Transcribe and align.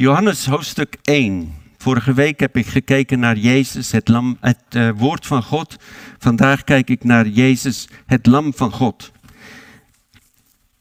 Johannes 0.00 0.46
hoofdstuk 0.46 0.96
1. 1.02 1.54
Vorige 1.78 2.12
week 2.12 2.40
heb 2.40 2.56
ik 2.56 2.66
gekeken 2.66 3.18
naar 3.18 3.36
Jezus, 3.36 3.92
het, 3.92 4.08
lam, 4.08 4.36
het 4.40 4.74
uh, 4.76 4.90
woord 4.96 5.26
van 5.26 5.42
God. 5.42 5.76
Vandaag 6.18 6.64
kijk 6.64 6.90
ik 6.90 7.04
naar 7.04 7.28
Jezus, 7.28 7.88
het 8.06 8.26
lam 8.26 8.54
van 8.54 8.72
God. 8.72 9.12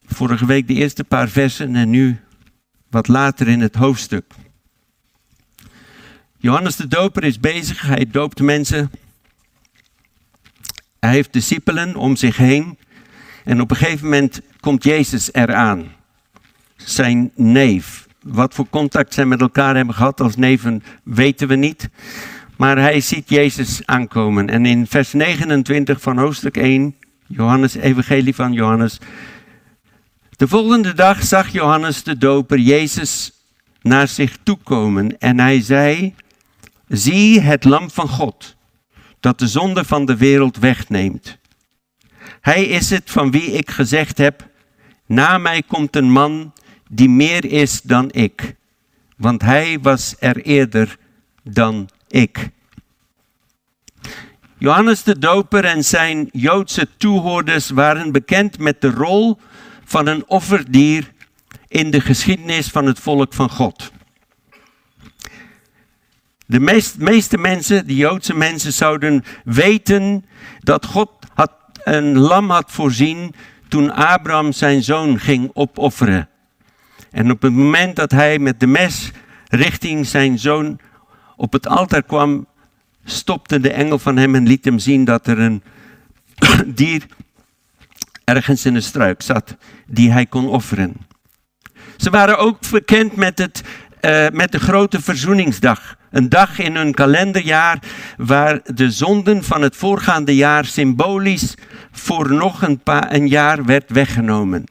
Vorige 0.06 0.46
week 0.46 0.68
de 0.68 0.74
eerste 0.74 1.04
paar 1.04 1.30
versen 1.30 1.76
en 1.76 1.90
nu 1.90 2.20
wat 2.90 3.08
later 3.08 3.48
in 3.48 3.62
het 3.62 3.76
hoofdstuk. 3.76 4.34
Johannes 6.38 6.76
de 6.76 6.88
Doper 6.88 7.24
is 7.24 7.40
bezig, 7.40 7.82
hij 7.82 8.06
doopt 8.12 8.42
mensen. 8.42 8.92
Hij 11.00 11.12
heeft 11.12 11.34
discipelen 11.34 11.96
om 11.96 12.16
zich 12.16 12.38
heen. 12.38 12.78
En 13.44 13.62
op 13.62 13.72
een 13.72 13.78
gegeven 13.78 14.04
moment 14.04 14.42
komt 14.60 14.84
Jezus 14.84 15.34
eraan. 15.34 15.96
Zijn 16.76 17.32
neef. 17.36 18.08
Wat 18.24 18.54
voor 18.54 18.70
contact 18.70 19.14
zij 19.14 19.26
met 19.26 19.42
elkaar 19.42 19.76
hebben 19.76 19.96
gehad 19.96 20.22
als 20.22 20.36
neven 20.36 20.84
weten 21.04 21.48
we 21.48 21.56
niet. 21.56 21.90
Maar 22.58 22.78
hij 22.78 23.00
ziet 23.00 23.30
Jezus 23.30 23.86
aankomen. 23.86 24.50
En 24.50 24.66
in 24.66 24.88
vers 24.88 25.14
29 25.14 26.02
van 26.02 26.18
hoofdstuk 26.18 26.58
1, 26.58 26.96
Johannes, 27.28 27.76
Evangelie 27.76 28.36
van 28.36 28.54
Johannes. 28.54 29.00
De 30.30 30.48
volgende 30.48 30.94
dag 30.94 31.24
zag 31.24 31.50
Johannes 31.50 32.04
de 32.04 32.18
Doper 32.18 32.60
Jezus 32.60 33.32
naar 33.82 34.08
zich 34.08 34.38
toekomen. 34.44 35.20
En 35.20 35.40
hij 35.40 35.62
zei: 35.62 36.16
Zie 36.88 37.42
het 37.42 37.64
Lam 37.64 37.90
van 37.90 38.08
God, 38.08 38.56
dat 39.20 39.40
de 39.40 39.48
zonde 39.48 39.86
van 39.86 40.06
de 40.06 40.18
wereld 40.18 40.58
wegneemt. 40.58 41.38
Hij 42.42 42.64
is 42.64 42.90
het 42.90 43.12
van 43.12 43.32
wie 43.32 43.52
ik 43.52 43.70
gezegd 43.70 44.18
heb: 44.18 44.48
Na 45.06 45.38
mij 45.38 45.64
komt 45.68 45.96
een 45.96 46.12
man 46.12 46.54
die 46.92 47.10
meer 47.10 47.46
is 47.46 47.82
dan 47.82 48.10
ik, 48.12 48.56
want 49.18 49.42
hij 49.42 49.80
was 49.82 50.16
er 50.20 50.42
eerder 50.42 50.98
dan 51.44 51.90
ik. 52.08 52.50
Johannes 54.58 55.04
de 55.04 55.20
Doper 55.20 55.66
en 55.66 55.84
zijn 55.86 56.30
Joodse 56.32 56.88
toehoorders 56.98 57.70
waren 57.70 58.12
bekend 58.12 58.58
met 58.58 58.82
de 58.82 58.90
rol 58.90 59.38
van 59.86 60.08
een 60.08 60.24
offerdier 60.28 61.12
in 61.68 61.92
de 61.92 62.02
geschiedenis 62.02 62.68
van 62.68 62.86
het 62.86 63.00
volk 63.00 63.34
van 63.34 63.50
God. 63.50 63.92
De 66.46 66.60
meest, 66.60 66.98
meeste 66.98 67.38
mensen, 67.38 67.88
de 67.88 67.96
Joodse 67.96 68.36
mensen, 68.36 68.74
zouden 68.74 69.24
weten 69.44 70.26
dat 70.60 70.86
God 70.86 71.12
had, 71.34 71.52
een 71.84 72.18
lam 72.18 72.50
had 72.50 72.72
voorzien 72.72 73.34
toen 73.68 73.92
Abraham 73.92 74.52
zijn 74.52 74.84
zoon 74.84 75.20
ging 75.20 75.50
opofferen. 75.54 76.29
En 77.12 77.32
op 77.32 77.42
het 77.42 77.54
moment 77.54 77.96
dat 77.96 78.12
hij 78.12 78.40
met 78.40 78.60
de 78.60 78.68
mes 78.68 79.12
richting 79.48 80.08
zijn 80.08 80.40
zoon 80.40 80.80
op 81.36 81.54
het 81.54 81.68
altaar 81.68 82.04
kwam, 82.04 82.48
stopte 83.04 83.60
de 83.60 83.72
engel 83.72 84.00
van 84.00 84.18
hem 84.18 84.36
en 84.36 84.48
liet 84.48 84.66
hem 84.66 84.80
zien 84.80 85.06
dat 85.06 85.28
er 85.28 85.40
een 85.40 85.64
dier 86.66 87.06
ergens 88.24 88.66
in 88.66 88.76
een 88.76 88.84
struik 88.84 89.22
zat 89.22 89.58
die 89.88 90.12
hij 90.12 90.26
kon 90.26 90.48
offeren. 90.48 90.96
Ze 91.98 92.10
waren 92.10 92.38
ook 92.38 92.70
bekend 92.72 93.16
met, 93.16 93.38
het, 93.38 93.64
uh, 94.02 94.28
met 94.30 94.52
de 94.52 94.60
grote 94.60 95.02
verzoeningsdag. 95.02 95.98
Een 96.12 96.30
dag 96.30 96.60
in 96.60 96.76
hun 96.76 96.94
kalenderjaar 96.94 97.80
waar 98.18 98.60
de 98.64 98.92
zonden 98.92 99.44
van 99.44 99.62
het 99.62 99.76
voorgaande 99.76 100.36
jaar 100.36 100.66
symbolisch 100.66 101.56
voor 101.92 102.34
nog 102.34 102.62
een, 102.62 102.80
paar, 102.80 103.14
een 103.14 103.28
jaar 103.28 103.66
werd 103.66 103.90
weggenomen. 103.90 104.64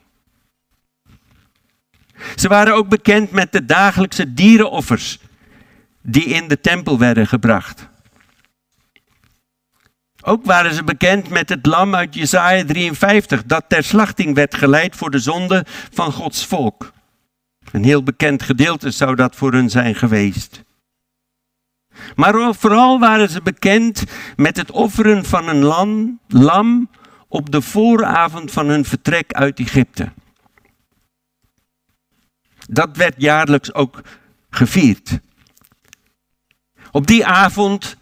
Ze 2.37 2.49
waren 2.49 2.75
ook 2.75 2.89
bekend 2.89 3.31
met 3.31 3.53
de 3.53 3.65
dagelijkse 3.65 4.35
dierenoffers 4.35 5.19
die 6.03 6.25
in 6.25 6.49
de 6.49 6.61
tempel 6.61 6.99
werden 6.99 7.27
gebracht. 7.27 7.89
Ook 10.23 10.45
waren 10.45 10.75
ze 10.75 10.85
bekend 10.85 11.29
met 11.29 11.49
het 11.49 11.67
lam 11.67 11.95
uit 11.95 12.15
Jesaja 12.15 12.65
53 12.65 13.45
dat 13.45 13.65
ter 13.69 13.85
slachting 13.85 14.35
werd 14.35 14.55
geleid 14.55 14.97
voor 14.97 15.11
de 15.11 15.19
zonde 15.19 15.65
van 15.93 16.13
Gods 16.13 16.47
volk. 16.47 16.93
Een 17.73 17.85
heel 17.85 18.03
bekend 18.03 18.43
gedeelte 18.43 18.91
zou 18.91 19.15
dat 19.15 19.37
voor 19.37 19.53
hun 19.53 19.71
zijn 19.71 19.95
geweest. 19.95 20.63
Maar 22.17 22.55
vooral 22.55 22.99
waren 22.99 23.29
ze 23.31 23.43
bekend 23.43 24.05
met 24.37 24.57
het 24.57 24.71
offeren 24.71 25.25
van 25.25 25.49
een 25.49 25.63
lam, 25.63 26.21
lam 26.29 26.91
op 27.29 27.51
de 27.51 27.63
vooravond 27.63 28.53
van 28.53 28.69
hun 28.69 28.85
vertrek 28.85 29.33
uit 29.33 29.59
Egypte. 29.59 30.13
Dat 32.71 32.97
werd 32.97 33.15
jaarlijks 33.17 33.75
ook 33.75 34.01
gevierd. 34.51 35.21
Op 36.91 37.07
die 37.07 37.27
avond, 37.27 37.97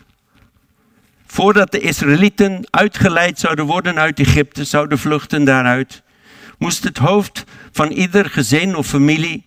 voordat 1.26 1.72
de 1.72 1.80
Israëlieten 1.80 2.66
uitgeleid 2.70 3.38
zouden 3.38 3.66
worden 3.66 3.98
uit 3.98 4.18
Egypte, 4.18 4.64
zouden 4.64 4.98
vluchten 4.98 5.44
daaruit, 5.44 6.02
moest 6.58 6.84
het 6.84 6.98
hoofd 6.98 7.44
van 7.72 7.90
ieder 7.90 8.30
gezin 8.30 8.76
of 8.76 8.86
familie 8.86 9.44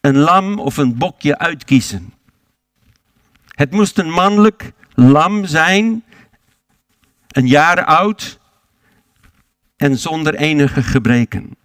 een 0.00 0.16
lam 0.16 0.58
of 0.58 0.76
een 0.76 0.98
bokje 0.98 1.38
uitkiezen. 1.38 2.12
Het 3.48 3.70
moest 3.70 3.98
een 3.98 4.10
mannelijk 4.10 4.72
lam 4.94 5.44
zijn, 5.44 6.04
een 7.28 7.46
jaar 7.46 7.84
oud 7.84 8.38
en 9.76 9.98
zonder 9.98 10.34
enige 10.34 10.82
gebreken. 10.82 11.56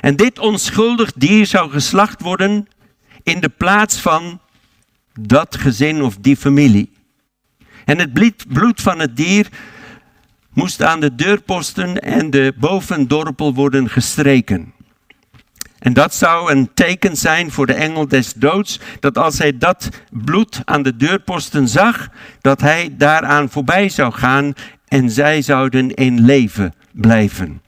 En 0.00 0.16
dit 0.16 0.38
onschuldig 0.38 1.12
dier 1.12 1.46
zou 1.46 1.70
geslacht 1.70 2.22
worden 2.22 2.68
in 3.22 3.40
de 3.40 3.48
plaats 3.48 4.00
van 4.00 4.40
dat 5.20 5.56
gezin 5.56 6.02
of 6.02 6.16
die 6.20 6.36
familie. 6.36 6.92
En 7.84 7.98
het 7.98 8.12
bloed 8.48 8.82
van 8.82 8.98
het 8.98 9.16
dier 9.16 9.48
moest 10.52 10.82
aan 10.82 11.00
de 11.00 11.14
deurposten 11.14 12.02
en 12.02 12.30
de 12.30 12.54
bovendorpel 12.58 13.54
worden 13.54 13.88
gestreken. 13.88 14.72
En 15.78 15.92
dat 15.92 16.14
zou 16.14 16.52
een 16.52 16.70
teken 16.74 17.16
zijn 17.16 17.50
voor 17.50 17.66
de 17.66 17.72
engel 17.72 18.08
des 18.08 18.32
doods, 18.32 18.80
dat 19.00 19.18
als 19.18 19.38
hij 19.38 19.58
dat 19.58 19.88
bloed 20.10 20.60
aan 20.64 20.82
de 20.82 20.96
deurposten 20.96 21.68
zag, 21.68 22.08
dat 22.40 22.60
hij 22.60 22.94
daaraan 22.96 23.50
voorbij 23.50 23.88
zou 23.88 24.12
gaan 24.12 24.52
en 24.88 25.10
zij 25.10 25.42
zouden 25.42 25.94
in 25.94 26.24
leven 26.24 26.74
blijven. 26.92 27.62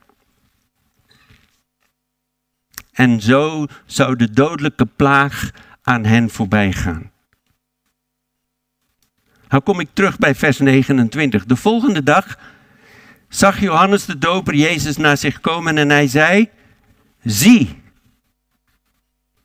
En 3.00 3.20
zo 3.20 3.66
zou 3.86 4.16
de 4.16 4.30
dodelijke 4.30 4.86
plaag 4.86 5.50
aan 5.82 6.04
hen 6.04 6.30
voorbij 6.30 6.72
gaan. 6.72 7.10
Nou 9.48 9.62
kom 9.62 9.80
ik 9.80 9.88
terug 9.92 10.18
bij 10.18 10.34
vers 10.34 10.58
29. 10.58 11.44
De 11.44 11.56
volgende 11.56 12.02
dag 12.02 12.38
zag 13.28 13.60
Johannes 13.60 14.04
de 14.04 14.18
Doper 14.18 14.54
Jezus 14.54 14.96
naar 14.96 15.16
zich 15.16 15.40
komen 15.40 15.78
en 15.78 15.90
hij 15.90 16.06
zei: 16.06 16.48
Zie, 17.22 17.82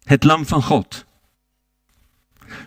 het 0.03 0.23
lam 0.23 0.45
van 0.45 0.63
God. 0.63 1.05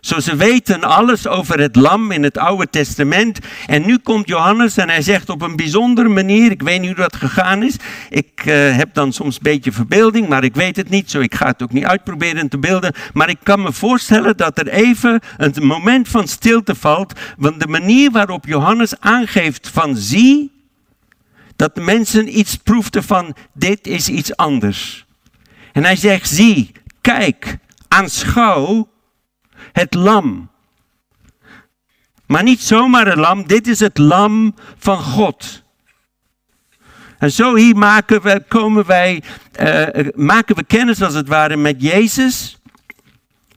Zo 0.01 0.21
ze 0.21 0.37
weten 0.37 0.83
alles 0.83 1.27
over 1.27 1.61
het 1.61 1.77
lam 1.77 2.11
in 2.11 2.23
het 2.23 2.39
Oude 2.39 2.71
Testament. 2.71 3.39
En 3.67 3.87
nu 3.87 3.99
komt 3.99 4.29
Johannes 4.29 4.77
en 4.77 4.89
hij 4.89 5.03
zegt 5.03 5.31
op 5.31 5.43
een 5.43 5.57
bijzondere 5.57 6.09
manier, 6.09 6.51
ik 6.51 6.63
weet 6.63 6.81
niet 6.81 6.91
hoe 6.91 7.01
dat 7.01 7.17
gegaan 7.17 7.63
is. 7.63 7.77
Ik 8.11 8.45
uh, 8.45 8.77
heb 8.77 8.95
dan 8.95 9.13
soms 9.13 9.35
een 9.35 9.43
beetje 9.43 9.73
verbeelding, 9.73 10.29
maar 10.29 10.45
ik 10.45 10.55
weet 10.55 10.77
het 10.77 10.89
niet 10.89 11.11
zo. 11.11 11.21
Ik 11.21 11.35
ga 11.35 11.47
het 11.47 11.63
ook 11.63 11.73
niet 11.73 11.85
uitproberen 11.85 12.49
te 12.49 12.59
beelden. 12.59 12.95
Maar 13.13 13.29
ik 13.29 13.39
kan 13.43 13.63
me 13.63 13.73
voorstellen 13.73 14.37
dat 14.37 14.59
er 14.59 14.69
even 14.69 15.21
een 15.37 15.67
moment 15.67 16.09
van 16.09 16.29
stilte 16.29 16.75
valt. 16.75 17.13
Want 17.37 17.61
de 17.61 17.69
manier 17.69 18.11
waarop 18.11 18.47
Johannes 18.47 19.01
aangeeft 19.01 19.69
van 19.69 19.97
zie, 19.97 20.51
dat 21.57 21.75
de 21.75 21.81
mensen 21.81 22.39
iets 22.39 22.57
proefden 22.57 23.05
van 23.05 23.37
dit 23.53 23.87
is 23.87 24.09
iets 24.09 24.37
anders. 24.37 25.07
En 25.73 25.85
hij 25.85 25.97
zegt 25.97 26.29
zie, 26.29 26.73
kijk, 27.01 27.59
aanschouw 27.89 28.89
het 29.79 29.95
lam. 29.95 30.51
Maar 32.27 32.43
niet 32.43 32.61
zomaar 32.61 33.07
een 33.07 33.19
lam, 33.19 33.47
dit 33.47 33.67
is 33.67 33.81
het 33.81 33.99
lam 33.99 34.55
van 34.79 34.99
God. 34.99 35.63
En 37.19 37.33
zo 37.33 37.55
hier 37.55 37.77
maken 37.77 38.23
we, 38.23 38.43
komen 38.49 38.87
wij, 38.87 39.23
uh, 39.61 40.09
maken 40.15 40.57
we 40.57 40.65
kennis 40.65 41.03
als 41.03 41.15
het 41.15 41.29
ware 41.29 41.57
met 41.57 41.83
Jezus, 41.83 42.61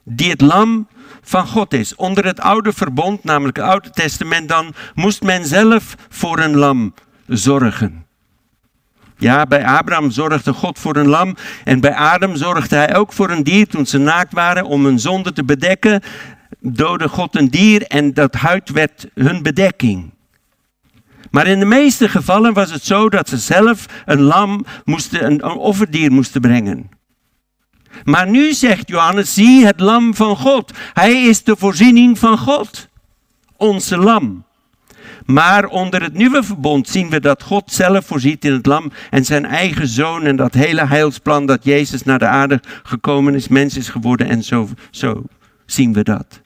die 0.03 0.29
het 0.29 0.41
lam 0.41 0.87
van 1.21 1.47
God 1.47 1.73
is. 1.73 1.95
Onder 1.95 2.25
het 2.25 2.39
oude 2.39 2.73
verbond, 2.73 3.23
namelijk 3.23 3.57
het 3.57 3.65
Oude 3.65 3.89
Testament, 3.89 4.49
dan 4.49 4.73
moest 4.93 5.21
men 5.21 5.45
zelf 5.45 5.95
voor 6.09 6.39
een 6.39 6.55
lam 6.55 6.93
zorgen. 7.27 8.05
Ja, 9.21 9.45
bij 9.45 9.65
Abraham 9.65 10.11
zorgde 10.11 10.53
God 10.53 10.79
voor 10.79 10.95
een 10.95 11.07
lam 11.07 11.35
en 11.63 11.79
bij 11.79 11.93
Adam 11.93 12.35
zorgde 12.35 12.75
hij 12.75 12.95
ook 12.95 13.13
voor 13.13 13.29
een 13.29 13.43
dier 13.43 13.67
toen 13.67 13.85
ze 13.85 13.97
naakt 13.97 14.33
waren 14.33 14.65
om 14.65 14.85
hun 14.85 14.99
zonde 14.99 15.33
te 15.33 15.43
bedekken. 15.43 16.01
Doodde 16.59 17.07
God 17.07 17.35
een 17.35 17.49
dier 17.49 17.83
en 17.83 18.13
dat 18.13 18.35
huid 18.35 18.69
werd 18.69 19.07
hun 19.13 19.43
bedekking. 19.43 20.11
Maar 21.31 21.47
in 21.47 21.59
de 21.59 21.65
meeste 21.65 22.09
gevallen 22.09 22.53
was 22.53 22.71
het 22.71 22.83
zo 22.83 23.09
dat 23.09 23.29
ze 23.29 23.37
zelf 23.37 23.85
een 24.05 24.21
lam 24.21 24.65
moesten, 24.85 25.25
een 25.25 25.43
offerdier 25.43 26.11
moesten 26.11 26.41
brengen. 26.41 26.89
Maar 28.03 28.29
nu 28.29 28.53
zegt 28.53 28.89
Johannes, 28.89 29.33
zie 29.33 29.65
het 29.65 29.79
lam 29.79 30.15
van 30.15 30.35
God. 30.37 30.71
Hij 30.93 31.23
is 31.23 31.43
de 31.43 31.55
voorziening 31.57 32.19
van 32.19 32.37
God, 32.37 32.87
onze 33.57 33.97
lam. 33.97 34.43
Maar 35.25 35.65
onder 35.65 36.01
het 36.01 36.13
nieuwe 36.13 36.43
verbond 36.43 36.89
zien 36.89 37.09
we 37.09 37.19
dat 37.19 37.43
God 37.43 37.71
zelf 37.71 38.05
voorziet 38.05 38.45
in 38.45 38.53
het 38.53 38.65
lam 38.65 38.91
en 39.09 39.25
zijn 39.25 39.45
eigen 39.45 39.87
zoon 39.87 40.25
en 40.25 40.35
dat 40.35 40.53
hele 40.53 40.87
heilsplan 40.87 41.45
dat 41.45 41.63
Jezus 41.63 42.03
naar 42.03 42.19
de 42.19 42.27
aarde 42.27 42.61
gekomen 42.83 43.35
is, 43.35 43.47
mens 43.47 43.77
is 43.77 43.89
geworden 43.89 44.27
en 44.27 44.43
zo, 44.43 44.69
zo 44.91 45.23
zien 45.65 45.93
we 45.93 46.03
dat. 46.03 46.41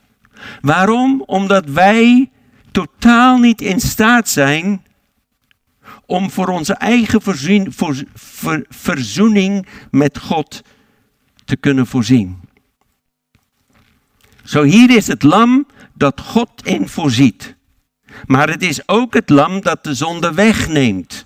Waarom? 0.61 1.23
Omdat 1.25 1.65
wij 1.65 2.29
totaal 2.71 3.37
niet 3.37 3.61
in 3.61 3.79
staat 3.79 4.29
zijn 4.29 4.83
om 6.05 6.31
voor 6.31 6.47
onze 6.47 6.73
eigen 6.73 7.21
voorzien, 7.21 7.73
voor, 7.73 8.03
ver, 8.13 8.65
verzoening 8.69 9.67
met 9.91 10.19
God 10.19 10.61
te 11.45 11.55
kunnen 11.55 11.87
voorzien. 11.87 12.39
Zo 14.43 14.63
hier 14.63 14.95
is 14.95 15.07
het 15.07 15.23
lam 15.23 15.67
dat 15.93 16.21
God 16.21 16.49
in 16.63 16.87
voorziet. 16.87 17.54
Maar 18.25 18.49
het 18.49 18.61
is 18.61 18.87
ook 18.87 19.13
het 19.13 19.29
lam 19.29 19.61
dat 19.61 19.83
de 19.83 19.93
zonde 19.93 20.33
wegneemt. 20.33 21.23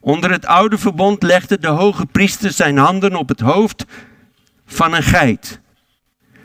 Onder 0.00 0.30
het 0.30 0.46
oude 0.46 0.78
verbond 0.78 1.22
legde 1.22 1.58
de 1.58 1.68
hoge 1.68 2.06
priester 2.06 2.52
zijn 2.52 2.78
handen 2.78 3.14
op 3.14 3.28
het 3.28 3.40
hoofd 3.40 3.84
van 4.66 4.94
een 4.94 5.02
geit. 5.02 5.60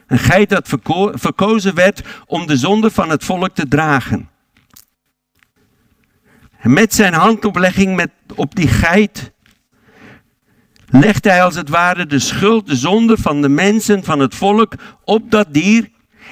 Een 0.08 0.20
geit 0.20 0.50
dat 0.50 0.70
verkozen 1.14 1.76
werd 1.76 2.02
om 2.26 2.48
de 2.48 2.58
zonde 2.58 2.92
van 2.92 3.10
het 3.10 3.24
volk 3.24 3.56
te 3.56 3.68
dragen. 3.68 4.30
En 6.60 6.74
met 6.74 6.94
zijn 6.94 7.14
handoplegging 7.14 7.96
met, 7.96 8.12
op 8.36 8.56
die 8.56 8.68
geit 8.68 9.32
legt 10.86 11.24
hij 11.24 11.44
als 11.44 11.56
het 11.56 11.70
ware 11.70 12.06
de 12.06 12.20
schuld, 12.20 12.68
de 12.68 12.76
zonde 12.76 13.18
van 13.18 13.42
de 13.42 13.50
mensen, 13.50 14.04
van 14.04 14.20
het 14.20 14.36
volk 14.36 14.74
op 15.04 15.32
dat 15.32 15.54
dier. 15.54 15.90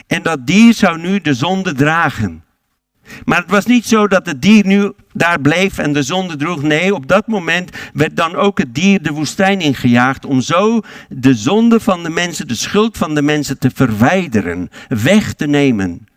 En 0.07 0.23
dat 0.23 0.47
dier 0.47 0.73
zou 0.73 0.99
nu 0.99 1.21
de 1.21 1.33
zonde 1.33 1.73
dragen. 1.73 2.43
Maar 3.25 3.41
het 3.41 3.49
was 3.49 3.65
niet 3.65 3.85
zo 3.85 4.07
dat 4.07 4.25
het 4.25 4.41
dier 4.41 4.65
nu 4.65 4.91
daar 5.13 5.41
bleef 5.41 5.77
en 5.77 5.93
de 5.93 6.03
zonde 6.03 6.35
droeg. 6.35 6.61
Nee, 6.61 6.95
op 6.95 7.07
dat 7.07 7.27
moment 7.27 7.69
werd 7.93 8.15
dan 8.15 8.35
ook 8.35 8.57
het 8.57 8.75
dier 8.75 9.01
de 9.01 9.11
woestijn 9.11 9.61
ingejaagd 9.61 10.25
om 10.25 10.41
zo 10.41 10.81
de 11.09 11.33
zonde 11.33 11.79
van 11.79 12.03
de 12.03 12.09
mensen, 12.09 12.47
de 12.47 12.55
schuld 12.55 12.97
van 12.97 13.15
de 13.15 13.21
mensen 13.21 13.59
te 13.59 13.71
verwijderen, 13.73 14.69
weg 14.87 15.33
te 15.33 15.47
nemen. 15.47 16.07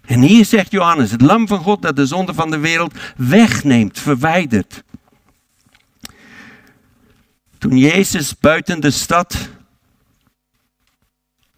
En 0.00 0.20
hier 0.20 0.44
zegt 0.44 0.70
Johannes, 0.70 1.10
het 1.10 1.20
lam 1.20 1.48
van 1.48 1.58
God 1.58 1.82
dat 1.82 1.96
de 1.96 2.06
zonde 2.06 2.34
van 2.34 2.50
de 2.50 2.58
wereld 2.58 2.94
wegneemt, 3.16 3.98
verwijdert. 3.98 4.82
Toen 7.58 7.76
Jezus 7.76 8.38
buiten 8.38 8.80
de 8.80 8.90
stad 8.90 9.48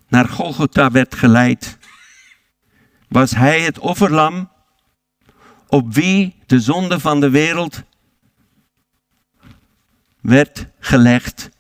naar 0.09 0.29
Golgotha 0.29 0.91
werd 0.91 1.15
geleid, 1.15 1.79
was 3.13 3.31
hij 3.31 3.61
het 3.61 3.79
offerlam 3.79 4.51
op 5.69 5.95
wie 5.95 6.35
de 6.47 6.61
zonde 6.61 7.01
van 7.01 7.21
de 7.21 7.31
wereld 7.31 7.83
werd 10.21 10.67
gelegd. 10.79 11.51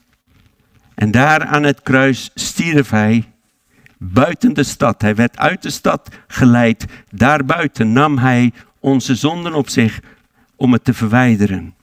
En 0.95 1.11
daar 1.11 1.45
aan 1.45 1.63
het 1.63 1.83
kruis 1.83 2.31
stierf 2.35 2.91
hij 2.91 3.33
buiten 3.99 4.53
de 4.53 4.63
stad. 4.63 5.03
Hij 5.03 5.15
werd 5.15 5.39
uit 5.39 5.63
de 5.63 5.71
stad 5.71 6.09
geleid. 6.27 6.85
Daarbuiten 7.11 7.93
nam 7.93 8.19
hij 8.19 8.53
onze 8.81 9.15
zonden 9.15 9.55
op 9.55 9.69
zich 9.69 10.01
om 10.57 10.73
het 10.73 10.85
te 10.85 10.95
verwijderen. 10.95 11.75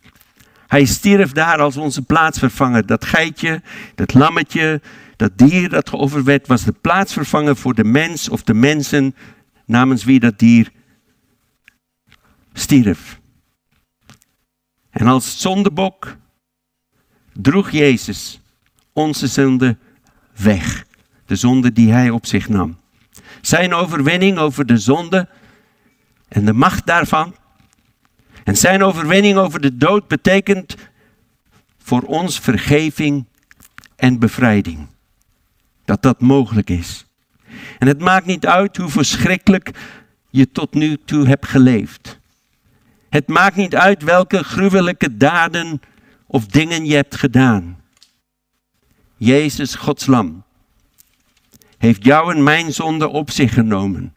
Hij 0.68 0.86
stierf 0.86 1.32
daar 1.32 1.60
als 1.60 1.78
onze 1.78 2.02
plaatsvervanger. 2.02 2.86
Dat 2.86 3.06
geitje, 3.06 3.62
dat 3.96 4.14
lammetje, 4.14 4.82
dat 5.16 5.32
dier 5.36 5.70
dat 5.70 5.90
geofferd 5.90 6.24
werd, 6.24 6.48
was 6.48 6.64
de 6.64 6.74
plaatsvervanger 6.82 7.56
voor 7.56 7.74
de 7.74 7.84
mens 7.84 8.30
of 8.30 8.44
de 8.44 8.54
mensen 8.54 9.16
namens 9.70 10.04
wie 10.04 10.20
dat 10.20 10.40
dier 10.40 10.72
stierf. 12.54 13.20
En 14.90 15.08
als 15.08 15.42
zondebok 15.42 16.18
droeg 17.34 17.70
Jezus 17.70 18.42
onze 18.94 19.28
zonde 19.28 19.78
weg. 20.36 20.86
De 21.26 21.36
zonde 21.36 21.72
die 21.72 21.92
hij 21.92 22.10
op 22.10 22.26
zich 22.26 22.50
nam. 22.50 22.78
Zijn 23.42 23.74
overwinning 23.74 24.38
over 24.38 24.66
de 24.66 24.78
zonde 24.78 25.30
en 26.28 26.46
de 26.46 26.54
macht 26.54 26.86
daarvan. 26.86 27.36
En 28.44 28.58
zijn 28.58 28.84
overwinning 28.84 29.38
over 29.38 29.62
de 29.62 29.78
dood 29.78 30.08
betekent 30.08 30.76
voor 31.78 32.02
ons 32.02 32.40
vergeving 32.40 33.26
en 33.96 34.20
bevrijding. 34.20 34.88
Dat 35.86 36.02
dat 36.02 36.22
mogelijk 36.22 36.70
is. 36.70 37.09
En 37.78 37.88
het 37.88 38.00
maakt 38.00 38.26
niet 38.26 38.46
uit 38.46 38.78
hoe 38.78 38.90
verschrikkelijk 38.90 39.72
je 40.30 40.52
tot 40.52 40.74
nu 40.74 40.98
toe 41.06 41.28
hebt 41.28 41.48
geleefd. 41.48 42.20
Het 43.10 43.28
maakt 43.28 43.56
niet 43.56 43.76
uit 43.76 44.04
welke 44.04 44.44
gruwelijke 44.44 45.18
daden 45.18 45.82
of 46.28 46.46
dingen 46.46 46.86
je 46.86 46.96
hebt 46.96 47.16
gedaan. 47.16 47.78
Jezus, 49.18 49.76
Gods 49.76 50.06
Lam, 50.06 50.44
heeft 51.78 52.04
jou 52.04 52.36
en 52.36 52.44
mijn 52.44 52.74
zonde 52.74 53.08
op 53.08 53.32
zich 53.32 53.54
genomen. 53.54 54.16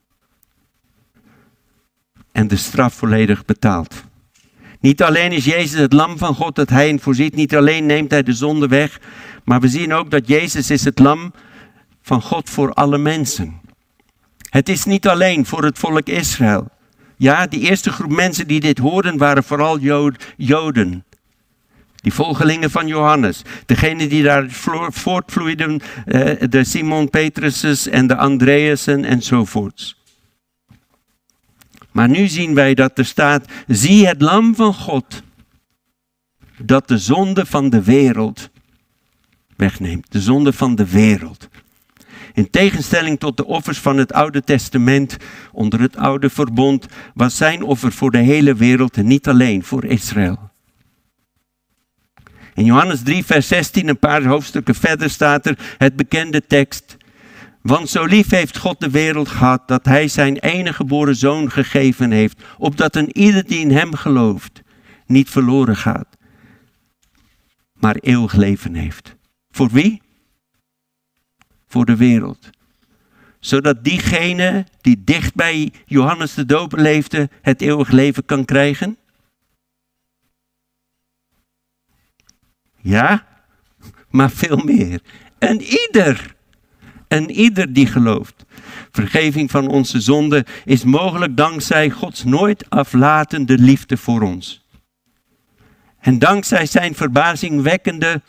En 2.32 2.48
de 2.48 2.56
straf 2.56 2.94
volledig 2.94 3.44
betaald. 3.44 4.04
Niet 4.80 5.02
alleen 5.02 5.32
is 5.32 5.44
Jezus 5.44 5.80
het 5.80 5.92
lam 5.92 6.18
van 6.18 6.34
God 6.34 6.54
dat 6.54 6.68
hij 6.68 6.88
in 6.88 7.00
voorziet, 7.00 7.34
niet 7.34 7.56
alleen 7.56 7.86
neemt 7.86 8.10
hij 8.10 8.22
de 8.22 8.32
zonde 8.32 8.68
weg, 8.68 9.00
maar 9.44 9.60
we 9.60 9.68
zien 9.68 9.92
ook 9.92 10.10
dat 10.10 10.28
Jezus 10.28 10.70
is 10.70 10.84
het 10.84 10.98
lam 10.98 11.32
van 12.02 12.22
God 12.22 12.50
voor 12.50 12.72
alle 12.72 12.98
mensen. 12.98 13.60
Het 14.50 14.68
is 14.68 14.84
niet 14.84 15.08
alleen 15.08 15.46
voor 15.46 15.64
het 15.64 15.78
volk 15.78 16.08
Israël. 16.08 16.68
Ja, 17.16 17.46
die 17.46 17.60
eerste 17.60 17.92
groep 17.92 18.10
mensen 18.10 18.46
die 18.46 18.60
dit 18.60 18.78
hoorden 18.78 19.16
waren 19.16 19.44
vooral 19.44 19.78
Joden. 20.36 21.04
Die 21.96 22.12
volgelingen 22.12 22.70
van 22.70 22.86
Johannes. 22.86 23.42
Degene 23.66 24.06
die 24.06 24.22
daar 24.22 24.50
voortvloeiden, 24.90 25.80
eh, 26.04 26.48
de 26.48 26.64
Simon 26.64 27.10
Petruses 27.10 27.86
en 27.86 28.06
de 28.06 28.16
Andreasen 28.16 29.04
enzovoorts. 29.04 30.00
Maar 31.92 32.08
nu 32.08 32.26
zien 32.26 32.54
wij 32.54 32.74
dat 32.74 32.98
er 32.98 33.04
staat, 33.04 33.44
zie 33.66 34.06
het 34.06 34.22
lam 34.22 34.54
van 34.54 34.74
God, 34.74 35.22
dat 36.58 36.88
de 36.88 36.98
zonde 36.98 37.46
van 37.46 37.70
de 37.70 37.82
wereld 37.82 38.50
wegneemt. 39.56 40.12
De 40.12 40.20
zonde 40.20 40.52
van 40.52 40.74
de 40.74 40.88
wereld. 40.88 41.48
In 42.34 42.50
tegenstelling 42.50 43.18
tot 43.18 43.36
de 43.36 43.46
offers 43.46 43.78
van 43.78 43.96
het 43.96 44.12
Oude 44.12 44.42
Testament 44.42 45.16
onder 45.52 45.80
het 45.80 45.96
Oude 45.96 46.30
Verbond 46.30 46.86
was 47.14 47.36
zijn 47.36 47.62
offer 47.62 47.92
voor 47.92 48.10
de 48.10 48.18
hele 48.18 48.54
wereld 48.54 48.96
en 48.96 49.06
niet 49.06 49.28
alleen 49.28 49.64
voor 49.64 49.84
Israël. 49.84 50.50
In 52.54 52.64
Johannes 52.64 53.02
3, 53.02 53.24
vers 53.24 53.48
16, 53.48 53.88
een 53.88 53.98
paar 53.98 54.24
hoofdstukken 54.24 54.74
verder 54.74 55.10
staat 55.10 55.46
er 55.46 55.74
het 55.78 55.96
bekende 55.96 56.46
tekst. 56.46 56.96
Want 57.62 57.88
zo 57.88 58.04
lief 58.04 58.30
heeft 58.30 58.58
God 58.58 58.80
de 58.80 58.90
wereld 58.90 59.28
gehad 59.28 59.68
dat 59.68 59.84
hij 59.84 60.08
zijn 60.08 60.36
enige 60.36 60.74
geboren 60.74 61.16
zoon 61.16 61.50
gegeven 61.50 62.10
heeft, 62.10 62.42
opdat 62.58 62.96
een 62.96 63.18
ieder 63.18 63.46
die 63.46 63.58
in 63.58 63.70
hem 63.70 63.94
gelooft 63.94 64.62
niet 65.06 65.30
verloren 65.30 65.76
gaat, 65.76 66.16
maar 67.74 67.96
eeuwig 67.96 68.32
leven 68.32 68.74
heeft. 68.74 69.16
Voor 69.50 69.68
wie? 69.70 70.02
Voor 71.72 71.84
de 71.84 71.96
wereld. 71.96 72.50
Zodat 73.40 73.84
diegene 73.84 74.66
die 74.80 75.04
dicht 75.04 75.34
bij 75.34 75.72
Johannes 75.84 76.34
de 76.34 76.46
Doper 76.46 76.80
leefde, 76.80 77.30
het 77.42 77.60
eeuwig 77.60 77.90
leven 77.90 78.24
kan 78.24 78.44
krijgen? 78.44 78.96
Ja, 82.76 83.26
maar 84.10 84.30
veel 84.30 84.56
meer. 84.56 85.00
En 85.38 85.60
ieder, 85.60 86.34
en 87.08 87.30
ieder 87.30 87.72
die 87.72 87.86
gelooft. 87.86 88.44
Vergeving 88.90 89.50
van 89.50 89.68
onze 89.68 90.00
zonden 90.00 90.44
is 90.64 90.84
mogelijk 90.84 91.36
dankzij 91.36 91.90
Gods 91.90 92.24
nooit 92.24 92.70
aflatende 92.70 93.58
liefde 93.58 93.96
voor 93.96 94.22
ons. 94.22 94.66
En 96.00 96.18
dankzij 96.18 96.66
zijn 96.66 96.94
verbazingwekkende, 96.94 98.22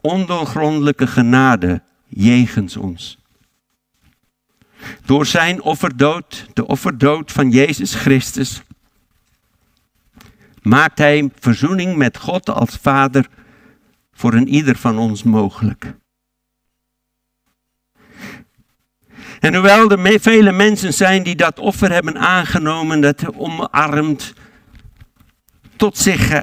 ondoorgrondelijke 0.00 1.06
genade 1.06 1.84
jegens 2.16 2.76
ons. 2.76 3.18
Door 5.04 5.26
zijn 5.26 5.62
offerdood, 5.62 6.46
de 6.52 6.66
offerdood 6.66 7.32
van 7.32 7.50
Jezus 7.50 7.94
Christus, 7.94 8.62
maakt 10.62 10.98
hij 10.98 11.30
verzoening 11.38 11.96
met 11.96 12.16
God 12.16 12.50
als 12.50 12.78
Vader 12.82 13.26
voor 14.12 14.34
een 14.34 14.48
ieder 14.48 14.76
van 14.76 14.98
ons 14.98 15.22
mogelijk. 15.22 15.94
En 19.40 19.54
hoewel 19.54 19.90
er 19.90 20.20
vele 20.20 20.52
mensen 20.52 20.94
zijn 20.94 21.22
die 21.22 21.36
dat 21.36 21.58
offer 21.58 21.92
hebben 21.92 22.18
aangenomen, 22.18 23.00
dat 23.00 23.34
omarmd, 23.34 24.34
tot 25.76 25.98
zich 25.98 26.42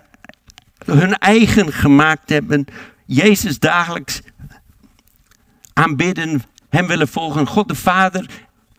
hun 0.85 1.17
eigen 1.17 1.73
gemaakt 1.73 2.29
hebben, 2.29 2.65
Jezus 3.05 3.59
dagelijks 3.59 4.21
aanbidden, 5.73 6.43
Hem 6.69 6.87
willen 6.87 7.07
volgen, 7.07 7.47
God 7.47 7.67
de 7.67 7.75
Vader 7.75 8.25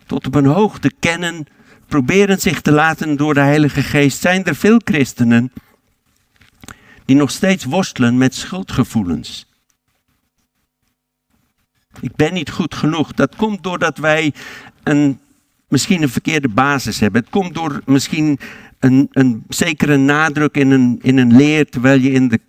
tot 0.07 0.27
op 0.27 0.35
een 0.35 0.47
hoogte 0.47 0.93
kennen, 0.99 1.47
proberen 1.87 2.41
zich 2.41 2.61
te 2.61 2.73
laten 2.73 3.17
door 3.17 3.35
de 3.35 3.41
Heilige 3.41 3.83
Geest, 3.83 4.21
zijn 4.21 4.45
er 4.45 4.57
veel 4.57 4.81
christenen 4.85 5.53
die 7.05 7.17
nog 7.17 7.31
steeds 7.31 7.65
worstelen 7.65 8.19
met 8.19 8.35
schuldgevoelens. 8.35 9.47
Ik 12.01 12.17
ben 12.17 12.35
niet 12.35 12.51
goed 12.51 12.75
genoeg. 12.75 13.13
Dat 13.13 13.37
komt 13.37 13.63
doordat 13.63 13.99
wij 13.99 14.35
een, 14.83 15.21
misschien 15.69 16.03
een 16.03 16.09
verkeerde 16.09 16.49
basis 16.49 17.01
hebben. 17.01 17.21
Het 17.21 17.31
komt 17.31 17.55
door 17.55 17.81
misschien 17.87 18.39
een, 18.79 19.09
een 19.13 19.45
zekere 19.49 19.97
nadruk 19.97 20.57
in 20.57 20.71
een, 20.71 20.99
in 21.03 21.19
een 21.19 21.37
leer 21.37 21.69
terwijl 21.69 22.01
je 22.01 22.11
in 22.11 22.29
de 22.29 22.41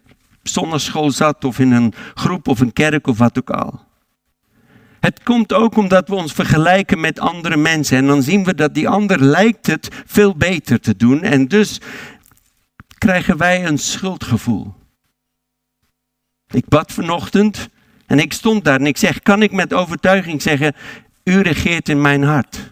zonneschool 0.44 1.12
zat 1.12 1.44
of 1.44 1.60
in 1.60 1.72
een 1.72 1.94
groep 2.14 2.48
of 2.48 2.60
een 2.60 2.74
kerk 2.74 3.08
of 3.08 3.18
wat 3.18 3.38
ook 3.38 3.50
al. 3.50 3.84
Het 5.06 5.24
komt 5.24 5.54
ook 5.54 5.76
omdat 5.78 6.08
we 6.08 6.16
ons 6.16 6.34
vergelijken 6.34 7.00
met 7.00 7.20
andere 7.20 7.58
mensen 7.58 7.98
en 7.98 8.08
dan 8.08 8.24
zien 8.24 8.44
we 8.44 8.56
dat 8.56 8.74
die 8.74 8.90
ander 8.90 9.22
lijkt 9.24 9.68
het 9.68 9.90
veel 10.06 10.36
beter 10.36 10.80
te 10.80 10.96
doen 10.96 11.22
en 11.22 11.48
dus 11.48 11.82
krijgen 12.98 13.38
wij 13.38 13.66
een 13.66 13.78
schuldgevoel. 13.78 14.74
Ik 16.48 16.68
bad 16.68 16.92
vanochtend 16.92 17.70
en 18.06 18.20
ik 18.20 18.34
stond 18.34 18.64
daar 18.64 18.80
en 18.80 18.86
ik 18.86 18.98
zeg, 18.98 19.20
kan 19.20 19.42
ik 19.42 19.52
met 19.52 19.74
overtuiging 19.74 20.42
zeggen, 20.42 20.76
u 21.24 21.42
regeert 21.42 21.90
in 21.90 22.02
mijn 22.02 22.24
hart. 22.24 22.72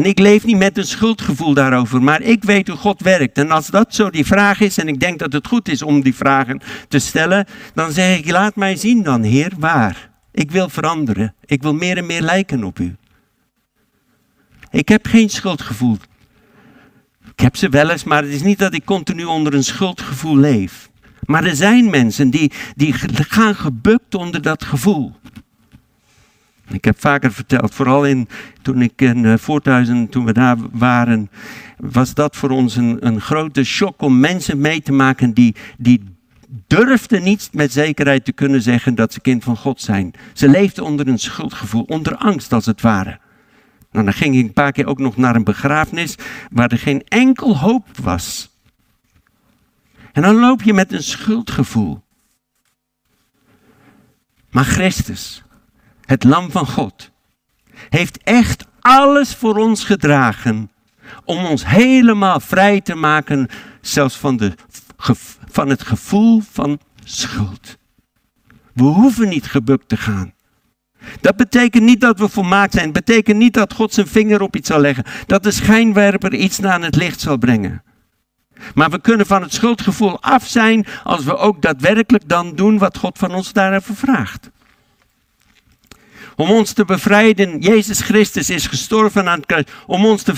En 0.00 0.06
ik 0.06 0.18
leef 0.18 0.44
niet 0.44 0.56
met 0.56 0.78
een 0.78 0.86
schuldgevoel 0.86 1.54
daarover, 1.54 2.02
maar 2.02 2.22
ik 2.22 2.44
weet 2.44 2.68
hoe 2.68 2.76
God 2.76 3.00
werkt. 3.00 3.38
En 3.38 3.50
als 3.50 3.66
dat 3.66 3.94
zo 3.94 4.10
die 4.10 4.26
vraag 4.26 4.60
is, 4.60 4.78
en 4.78 4.88
ik 4.88 5.00
denk 5.00 5.18
dat 5.18 5.32
het 5.32 5.46
goed 5.46 5.68
is 5.68 5.82
om 5.82 6.00
die 6.02 6.14
vragen 6.14 6.60
te 6.88 6.98
stellen, 6.98 7.46
dan 7.74 7.92
zeg 7.92 8.18
ik, 8.18 8.30
laat 8.30 8.56
mij 8.56 8.76
zien 8.76 9.02
dan, 9.02 9.22
Heer, 9.22 9.52
waar. 9.58 10.10
Ik 10.32 10.50
wil 10.50 10.68
veranderen. 10.68 11.34
Ik 11.44 11.62
wil 11.62 11.74
meer 11.74 11.96
en 11.96 12.06
meer 12.06 12.22
lijken 12.22 12.64
op 12.64 12.78
u. 12.78 12.96
Ik 14.70 14.88
heb 14.88 15.06
geen 15.06 15.28
schuldgevoel. 15.28 15.96
Ik 17.32 17.40
heb 17.40 17.56
ze 17.56 17.68
wel 17.68 17.90
eens, 17.90 18.04
maar 18.04 18.22
het 18.22 18.32
is 18.32 18.42
niet 18.42 18.58
dat 18.58 18.74
ik 18.74 18.84
continu 18.84 19.24
onder 19.24 19.54
een 19.54 19.64
schuldgevoel 19.64 20.36
leef. 20.36 20.90
Maar 21.24 21.44
er 21.44 21.56
zijn 21.56 21.90
mensen 21.90 22.30
die, 22.30 22.52
die 22.74 22.92
gaan 23.12 23.54
gebukt 23.54 24.14
onder 24.14 24.42
dat 24.42 24.64
gevoel. 24.64 25.12
Ik 26.72 26.84
heb 26.84 27.00
vaker 27.00 27.32
verteld, 27.32 27.74
vooral 27.74 28.06
in, 28.06 28.28
toen 28.62 28.82
ik 28.82 29.00
in 29.00 29.24
uh, 29.24 29.36
Voorthuizen, 29.36 30.08
toen 30.08 30.24
we 30.24 30.32
daar 30.32 30.56
waren, 30.72 31.30
was 31.76 32.14
dat 32.14 32.36
voor 32.36 32.50
ons 32.50 32.76
een, 32.76 33.06
een 33.06 33.20
grote 33.20 33.64
shock 33.64 34.02
om 34.02 34.20
mensen 34.20 34.60
mee 34.60 34.82
te 34.82 34.92
maken 34.92 35.32
die, 35.32 35.54
die 35.78 36.02
durfden 36.66 37.22
niet 37.22 37.48
met 37.52 37.72
zekerheid 37.72 38.24
te 38.24 38.32
kunnen 38.32 38.62
zeggen 38.62 38.94
dat 38.94 39.12
ze 39.12 39.20
kind 39.20 39.44
van 39.44 39.56
God 39.56 39.80
zijn. 39.80 40.12
Ze 40.32 40.48
leefden 40.48 40.84
onder 40.84 41.08
een 41.08 41.18
schuldgevoel, 41.18 41.82
onder 41.82 42.16
angst 42.16 42.52
als 42.52 42.66
het 42.66 42.80
ware. 42.80 43.18
Nou, 43.92 44.04
dan 44.04 44.14
ging 44.14 44.36
ik 44.36 44.44
een 44.44 44.52
paar 44.52 44.72
keer 44.72 44.86
ook 44.86 44.98
nog 44.98 45.16
naar 45.16 45.36
een 45.36 45.44
begrafenis 45.44 46.14
waar 46.50 46.70
er 46.70 46.78
geen 46.78 47.02
enkel 47.08 47.58
hoop 47.58 47.86
was. 48.02 48.50
En 50.12 50.22
dan 50.22 50.36
loop 50.36 50.62
je 50.62 50.72
met 50.72 50.92
een 50.92 51.02
schuldgevoel. 51.02 52.02
Maar 54.50 54.64
Christus, 54.64 55.42
het 56.10 56.24
lam 56.24 56.50
van 56.50 56.66
God, 56.66 57.10
heeft 57.88 58.18
echt 58.22 58.64
alles 58.80 59.34
voor 59.34 59.56
ons 59.56 59.84
gedragen 59.84 60.70
om 61.24 61.44
ons 61.44 61.66
helemaal 61.66 62.40
vrij 62.40 62.80
te 62.80 62.94
maken, 62.94 63.48
zelfs 63.80 64.16
van, 64.16 64.36
de, 64.36 64.54
van 65.50 65.68
het 65.68 65.82
gevoel 65.82 66.42
van 66.50 66.80
schuld. 67.04 67.76
We 68.74 68.82
hoeven 68.82 69.28
niet 69.28 69.46
gebukt 69.46 69.88
te 69.88 69.96
gaan. 69.96 70.32
Dat 71.20 71.36
betekent 71.36 71.84
niet 71.84 72.00
dat 72.00 72.18
we 72.18 72.28
volmaakt 72.28 72.72
zijn. 72.72 72.92
Dat 72.92 73.04
betekent 73.04 73.38
niet 73.38 73.54
dat 73.54 73.72
God 73.72 73.94
zijn 73.94 74.06
vinger 74.06 74.42
op 74.42 74.56
iets 74.56 74.68
zal 74.68 74.80
leggen. 74.80 75.04
Dat 75.26 75.42
de 75.42 75.50
schijnwerper 75.50 76.34
iets 76.34 76.58
naar 76.58 76.82
het 76.82 76.96
licht 76.96 77.20
zal 77.20 77.36
brengen. 77.36 77.82
Maar 78.74 78.90
we 78.90 79.00
kunnen 79.00 79.26
van 79.26 79.42
het 79.42 79.54
schuldgevoel 79.54 80.22
af 80.22 80.46
zijn 80.46 80.86
als 81.04 81.24
we 81.24 81.36
ook 81.36 81.62
daadwerkelijk 81.62 82.28
dan 82.28 82.54
doen 82.54 82.78
wat 82.78 82.98
God 82.98 83.18
van 83.18 83.34
ons 83.34 83.52
daarover 83.52 83.94
vraagt. 83.94 84.50
Om 86.36 86.50
ons 86.50 86.72
te 86.72 86.84
bevrijden, 86.84 87.58
Jezus 87.58 88.00
Christus 88.00 88.50
is 88.50 88.66
gestorven 88.66 89.28
aan 89.28 89.36
het 89.36 89.46
kruis, 89.46 89.64
om 89.86 90.06
ons 90.06 90.22
te 90.22 90.32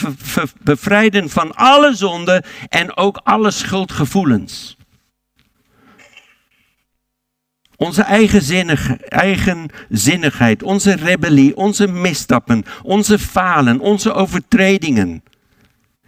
bevrijden 0.62 1.30
van 1.30 1.54
alle 1.54 1.94
zonden 1.94 2.44
en 2.68 2.96
ook 2.96 3.20
alle 3.22 3.50
schuldgevoelens. 3.50 4.76
Onze 7.76 8.02
eigenzinnigheid, 9.08 10.62
onze 10.62 10.96
rebellie, 10.96 11.56
onze 11.56 11.88
misstappen, 11.88 12.64
onze 12.82 13.18
falen, 13.18 13.80
onze 13.80 14.12
overtredingen. 14.12 15.22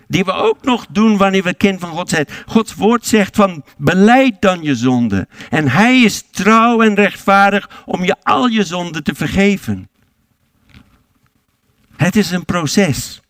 Die 0.08 0.25
we 0.25 0.32
ook 0.32 0.62
nog 0.62 0.87
doen 0.90 1.16
wanneer 1.16 1.42
we 1.42 1.54
kind 1.54 1.80
van 1.80 1.90
God 1.90 2.08
zijn. 2.08 2.26
Gods 2.46 2.75
woord 2.75 3.06
zegt 3.06 3.37
van 3.37 3.64
beleid 3.78 4.34
dan 4.40 4.62
je 4.62 4.75
zonde. 4.75 5.28
En 5.50 5.68
hij 5.68 6.00
is 6.00 6.25
trouw 6.30 6.82
en 6.82 6.94
rechtvaardig 6.94 7.82
om 7.87 8.04
je 8.04 8.16
al 8.23 8.46
je 8.46 8.64
zonden 8.64 9.04
te 9.04 9.14
vergeven. 9.14 9.88
Het 11.96 12.16
is 12.16 12.30
een 12.30 12.44
proces. 12.44 13.20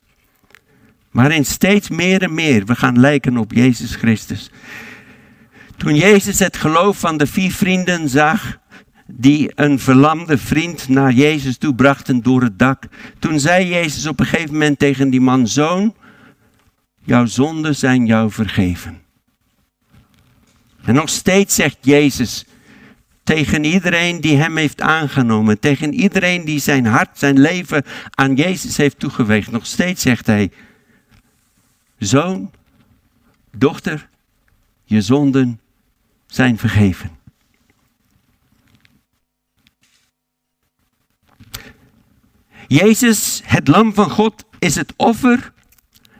Waarin 1.11 1.45
steeds 1.45 1.89
meer 1.89 2.23
en 2.23 2.35
meer 2.35 2.65
we 2.65 2.75
gaan 2.75 3.01
lijken 3.01 3.37
op 3.37 3.53
Jezus 3.53 3.95
Christus. 3.95 4.51
Toen 5.77 5.95
Jezus 5.95 6.39
het 6.39 6.57
geloof 6.57 6.99
van 6.99 7.17
de 7.17 7.27
vier 7.27 7.53
vrienden 7.53 8.09
zag, 8.09 8.59
die 9.07 9.53
een 9.55 9.79
verlamde 9.79 10.39
vriend 10.39 10.89
naar 10.89 11.13
Jezus 11.13 11.57
toe 11.57 11.75
brachten 11.75 12.23
door 12.23 12.43
het 12.43 12.59
dak. 12.59 12.85
Toen 13.19 13.41
zei 13.41 13.69
Jezus 13.69 14.07
op 14.07 14.21
een 14.21 14.27
gegeven 14.27 14.53
moment 14.53 14.79
tegen 14.79 15.11
die 15.11 15.21
man, 15.21 15.49
zoon, 15.49 15.95
jouw 17.05 17.27
zonden 17.27 17.77
zijn 17.77 18.07
jou 18.07 18.31
vergeven. 18.31 19.03
En 20.85 20.95
nog 20.95 21.09
steeds 21.09 21.55
zegt 21.55 21.79
Jezus 21.81 22.45
tegen 23.25 23.65
iedereen 23.65 24.21
die 24.21 24.37
hem 24.37 24.57
heeft 24.57 24.81
aangenomen, 24.81 25.61
tegen 25.61 25.95
iedereen 25.95 26.45
die 26.45 26.61
zijn 26.61 26.87
hart, 26.87 27.19
zijn 27.19 27.41
leven 27.41 27.85
aan 28.11 28.35
Jezus 28.35 28.77
heeft 28.77 28.99
toegeweegd, 28.99 29.51
nog 29.51 29.67
steeds 29.67 30.03
zegt 30.03 30.27
hij, 30.27 30.51
zoon, 31.99 32.51
dochter, 33.57 34.09
je 34.85 35.01
zonden 35.01 35.61
zijn 36.27 36.59
vergeven. 36.59 37.11
Jezus, 42.67 43.43
het 43.45 43.69
lam 43.69 43.95
van 43.95 44.11
God, 44.11 44.45
is 44.59 44.75
het 44.75 44.93
offer 44.97 45.53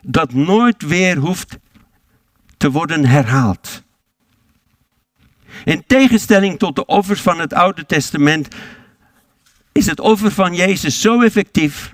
dat 0.05 0.33
nooit 0.33 0.81
weer 0.81 1.17
hoeft 1.17 1.57
te 2.57 2.71
worden 2.71 3.05
herhaald. 3.05 3.83
In 5.63 5.83
tegenstelling 5.87 6.59
tot 6.59 6.75
de 6.75 6.85
offers 6.85 7.21
van 7.21 7.39
het 7.39 7.53
Oude 7.53 7.85
Testament 7.85 8.47
is 9.71 9.85
het 9.85 9.99
offer 9.99 10.31
van 10.31 10.55
Jezus 10.55 11.01
zo 11.01 11.21
effectief 11.21 11.93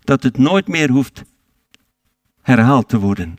dat 0.00 0.22
het 0.22 0.38
nooit 0.38 0.68
meer 0.68 0.90
hoeft 0.90 1.22
herhaald 2.42 2.88
te 2.88 2.98
worden. 2.98 3.38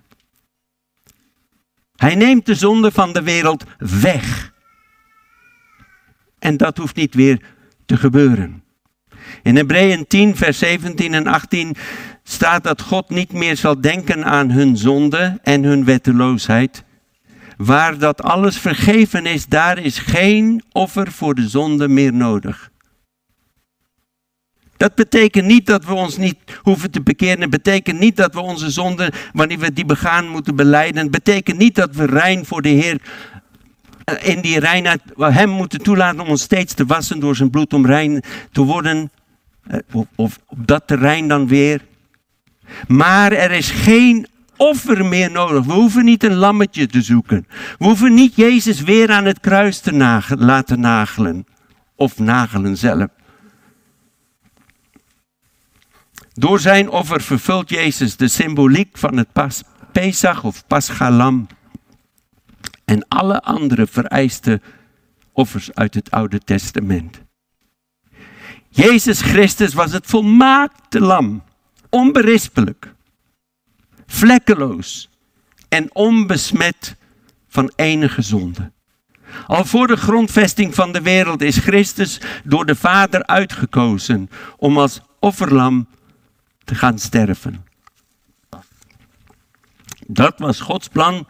Hij 1.96 2.16
neemt 2.16 2.46
de 2.46 2.56
zonde 2.56 2.92
van 2.92 3.14
de 3.14 3.24
wereld 3.24 3.64
weg. 3.78 4.54
En 6.40 6.58
dat 6.58 6.78
hoeft 6.78 6.96
niet 6.96 7.14
weer 7.14 7.42
te 7.86 7.98
gebeuren. 7.98 8.64
In 9.44 9.56
Hebreeën 9.56 10.08
10, 10.08 10.36
vers 10.36 10.58
17 10.58 11.14
en 11.14 11.28
18 11.28 11.76
staat 12.24 12.64
dat 12.64 12.82
God 12.82 13.10
niet 13.10 13.34
meer 13.34 13.58
zal 13.58 13.82
denken 13.82 14.26
aan 14.26 14.50
hun 14.50 14.78
zonde 14.78 15.40
en 15.44 15.64
hun 15.64 15.86
wetteloosheid. 15.86 16.84
Waar 17.58 17.98
dat 17.98 18.24
alles 18.24 18.58
vergeven 18.58 19.26
is, 19.26 19.46
daar 19.46 19.78
is 19.78 19.98
geen 19.98 20.64
offer 20.72 21.12
voor 21.12 21.36
de 21.36 21.50
zonde 21.50 21.88
meer 21.88 22.14
nodig. 22.14 22.72
Dat 24.78 24.96
betekent 24.96 25.46
niet 25.46 25.66
dat 25.66 25.86
we 25.86 25.94
ons 25.94 26.18
niet 26.18 26.38
hoeven 26.62 26.92
te 26.92 27.02
bekeren. 27.02 27.42
Het 27.42 27.50
betekent 27.50 28.00
niet 28.00 28.16
dat 28.16 28.34
we 28.34 28.40
onze 28.40 28.70
zonden, 28.70 29.12
wanneer 29.34 29.60
we 29.60 29.74
die 29.74 29.86
begaan, 29.86 30.28
moeten 30.28 30.56
beleiden. 30.56 31.02
Het 31.02 31.12
betekent 31.12 31.58
niet 31.58 31.76
dat 31.76 31.96
we 31.96 32.06
rein 32.06 32.46
voor 32.46 32.62
de 32.62 32.70
Heer 32.70 33.02
eh, 34.04 34.28
in 34.36 34.42
die 34.42 34.60
reinheid 34.60 35.02
hem 35.18 35.50
moeten 35.50 35.82
toelaten 35.84 36.20
om 36.20 36.28
ons 36.28 36.42
steeds 36.42 36.74
te 36.74 36.86
wassen 36.86 37.20
door 37.20 37.36
zijn 37.36 37.50
bloed 37.50 37.74
om 37.74 37.86
rein 37.86 38.24
te 38.52 38.62
worden. 38.62 39.12
Eh, 39.68 39.80
of, 39.92 40.06
of 40.16 40.40
op 40.48 40.68
dat 40.68 40.88
terrein 40.88 41.28
dan 41.28 41.48
weer. 41.48 41.82
Maar 42.88 43.32
er 43.32 43.52
is 43.52 43.72
geen 43.72 44.28
offer 44.58 45.06
meer 45.06 45.32
nodig. 45.32 45.66
We 45.66 45.74
hoeven 45.74 46.06
niet 46.06 46.24
een 46.24 46.36
lammetje 46.36 46.88
te 46.88 47.02
zoeken. 47.02 47.48
We 47.78 47.86
hoeven 47.86 48.14
niet 48.14 48.36
Jezus 48.36 48.82
weer 48.82 49.12
aan 49.12 49.26
het 49.26 49.40
kruis 49.40 49.80
te 49.80 49.94
laten 50.38 50.80
nagelen. 50.80 51.46
Of 51.96 52.20
nagelen 52.20 52.78
zelf. 52.78 53.08
Door 56.34 56.60
zijn 56.60 56.90
offer 56.90 57.22
vervult 57.22 57.70
Jezus 57.70 58.16
de 58.16 58.28
symboliek 58.28 58.98
van 58.98 59.18
het 59.18 59.32
pas, 59.32 59.64
Pesach 59.92 60.44
of 60.44 60.68
Paschalam. 60.68 61.48
en 62.86 63.08
alle 63.08 63.42
andere 63.42 63.88
vereiste 63.88 64.62
offers 65.34 65.74
uit 65.74 65.94
het 65.94 66.12
Oude 66.12 66.40
Testament. 66.40 67.22
Jezus 68.70 69.22
Christus 69.22 69.74
was 69.74 69.92
het 69.92 70.06
volmaakte 70.06 71.00
lam, 71.00 71.44
onberispelijk, 71.94 72.94
vlekkeloos 74.06 75.10
en 75.70 75.96
onbesmet 75.96 76.96
van 77.48 77.72
enige 77.76 78.22
zonde. 78.22 78.72
Al 79.48 79.66
voor 79.66 79.88
de 79.88 79.96
grondvesting 79.96 80.76
van 80.76 80.92
de 80.92 81.02
wereld 81.02 81.42
is 81.42 81.58
Christus 81.58 82.22
door 82.44 82.66
de 82.66 82.76
Vader 82.76 83.26
uitgekozen 83.26 84.30
om 84.58 84.78
als 84.78 85.02
offerlam 85.20 85.88
te 86.64 86.76
gaan 86.76 87.00
sterven. 87.00 87.66
Dat 90.08 90.40
was 90.40 90.60
Gods 90.60 90.88
plan 90.88 91.28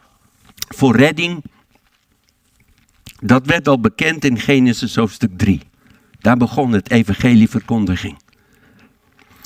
voor 0.68 0.96
redding. 0.96 1.44
Dat 3.20 3.46
werd 3.46 3.68
al 3.68 3.80
bekend 3.80 4.24
in 4.24 4.38
Genesis 4.38 4.96
hoofdstuk 4.96 5.38
3. 5.38 5.60
Daar 6.18 6.36
begon 6.36 6.72
het 6.72 6.90
evangelieverkondiging. 6.90 8.23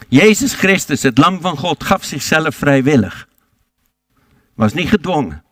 Jezus 0.09 0.55
Christus, 0.55 1.03
het 1.03 1.19
lam 1.19 1.41
van 1.41 1.57
God, 1.57 1.85
gaf 1.85 2.05
zichzelf 2.05 2.57
vrijwillig. 2.57 3.29
Was 4.55 4.73
niet 4.73 4.89
gedwongen. 4.89 5.43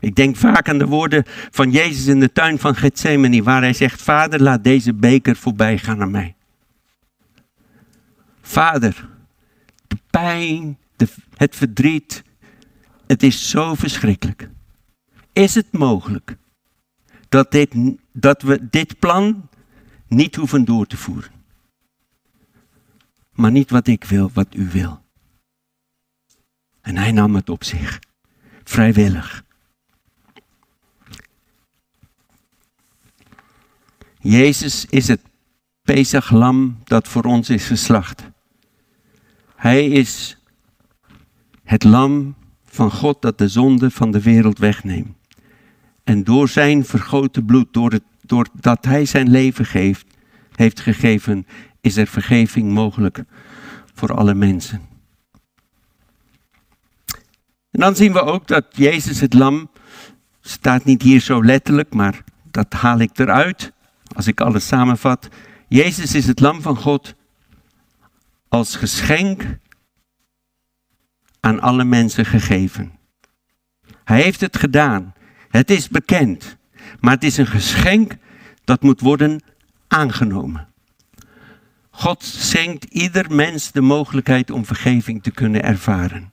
Ik 0.00 0.14
denk 0.14 0.36
vaak 0.36 0.68
aan 0.68 0.78
de 0.78 0.86
woorden 0.86 1.24
van 1.50 1.70
Jezus 1.70 2.06
in 2.06 2.20
de 2.20 2.32
tuin 2.32 2.58
van 2.58 2.74
Gethsemane, 2.74 3.42
waar 3.42 3.62
hij 3.62 3.72
zegt, 3.72 4.02
Vader, 4.02 4.42
laat 4.42 4.64
deze 4.64 4.94
beker 4.94 5.36
voorbij 5.36 5.78
gaan 5.78 6.02
aan 6.02 6.10
mij. 6.10 6.34
Vader, 8.42 9.08
de 9.86 9.98
pijn, 10.10 10.78
het 11.36 11.56
verdriet, 11.56 12.22
het 13.06 13.22
is 13.22 13.50
zo 13.50 13.74
verschrikkelijk. 13.74 14.48
Is 15.32 15.54
het 15.54 15.72
mogelijk 15.72 16.36
dat, 17.28 17.50
dit, 17.50 17.74
dat 18.12 18.42
we 18.42 18.68
dit 18.70 18.98
plan 18.98 19.48
niet 20.08 20.34
hoeven 20.34 20.64
door 20.64 20.86
te 20.86 20.96
voeren? 20.96 21.39
Maar 23.32 23.50
niet 23.50 23.70
wat 23.70 23.86
ik 23.86 24.04
wil, 24.04 24.30
wat 24.34 24.54
u 24.54 24.68
wil. 24.70 25.02
En 26.80 26.96
hij 26.96 27.12
nam 27.12 27.34
het 27.34 27.48
op 27.48 27.64
zich, 27.64 27.98
vrijwillig. 28.64 29.44
Jezus 34.18 34.86
is 34.86 35.08
het 35.08 35.20
Pesachlam 35.82 36.78
dat 36.84 37.08
voor 37.08 37.24
ons 37.24 37.50
is 37.50 37.66
geslacht. 37.66 38.30
Hij 39.56 39.86
is 39.86 40.38
het 41.64 41.84
lam 41.84 42.34
van 42.64 42.90
God 42.90 43.22
dat 43.22 43.38
de 43.38 43.48
zonde 43.48 43.90
van 43.90 44.10
de 44.10 44.20
wereld 44.22 44.58
wegneemt. 44.58 45.16
En 46.04 46.24
door 46.24 46.48
zijn 46.48 46.84
vergoten 46.84 47.44
bloed, 47.44 47.72
door 47.72 47.92
het, 47.92 48.02
doordat 48.20 48.84
hij 48.84 49.04
zijn 49.04 49.30
leven 49.30 49.66
geeft, 49.66 50.06
heeft 50.54 50.80
gegeven, 50.80 51.46
is 51.80 51.96
er 51.96 52.06
vergeving 52.06 52.72
mogelijk 52.72 53.24
voor 53.94 54.14
alle 54.14 54.34
mensen. 54.34 54.88
En 57.70 57.80
dan 57.80 57.96
zien 57.96 58.12
we 58.12 58.22
ook 58.22 58.46
dat 58.46 58.66
Jezus 58.70 59.20
het 59.20 59.34
lam, 59.34 59.70
staat 60.40 60.84
niet 60.84 61.02
hier 61.02 61.20
zo 61.20 61.44
letterlijk, 61.44 61.94
maar 61.94 62.24
dat 62.50 62.72
haal 62.72 62.98
ik 62.98 63.18
eruit 63.18 63.72
als 64.14 64.26
ik 64.26 64.40
alles 64.40 64.66
samenvat. 64.66 65.28
Jezus 65.68 66.14
is 66.14 66.26
het 66.26 66.40
lam 66.40 66.62
van 66.62 66.76
God 66.76 67.14
als 68.48 68.76
geschenk 68.76 69.42
aan 71.40 71.60
alle 71.60 71.84
mensen 71.84 72.24
gegeven. 72.24 72.98
Hij 74.04 74.22
heeft 74.22 74.40
het 74.40 74.56
gedaan. 74.56 75.12
Het 75.48 75.70
is 75.70 75.88
bekend. 75.88 76.56
Maar 77.00 77.14
het 77.14 77.24
is 77.24 77.36
een 77.36 77.46
geschenk 77.46 78.16
dat 78.64 78.82
moet 78.82 79.00
worden 79.00 79.40
aangenomen. 79.88 80.68
God 82.00 82.24
schenkt 82.24 82.84
ieder 82.84 83.34
mens 83.34 83.72
de 83.72 83.80
mogelijkheid 83.80 84.50
om 84.50 84.64
vergeving 84.64 85.22
te 85.22 85.30
kunnen 85.30 85.62
ervaren. 85.62 86.32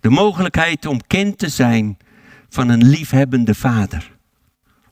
De 0.00 0.08
mogelijkheid 0.08 0.86
om 0.86 1.06
kind 1.06 1.38
te 1.38 1.48
zijn 1.48 1.96
van 2.48 2.68
een 2.68 2.84
liefhebbende 2.84 3.54
vader. 3.54 4.16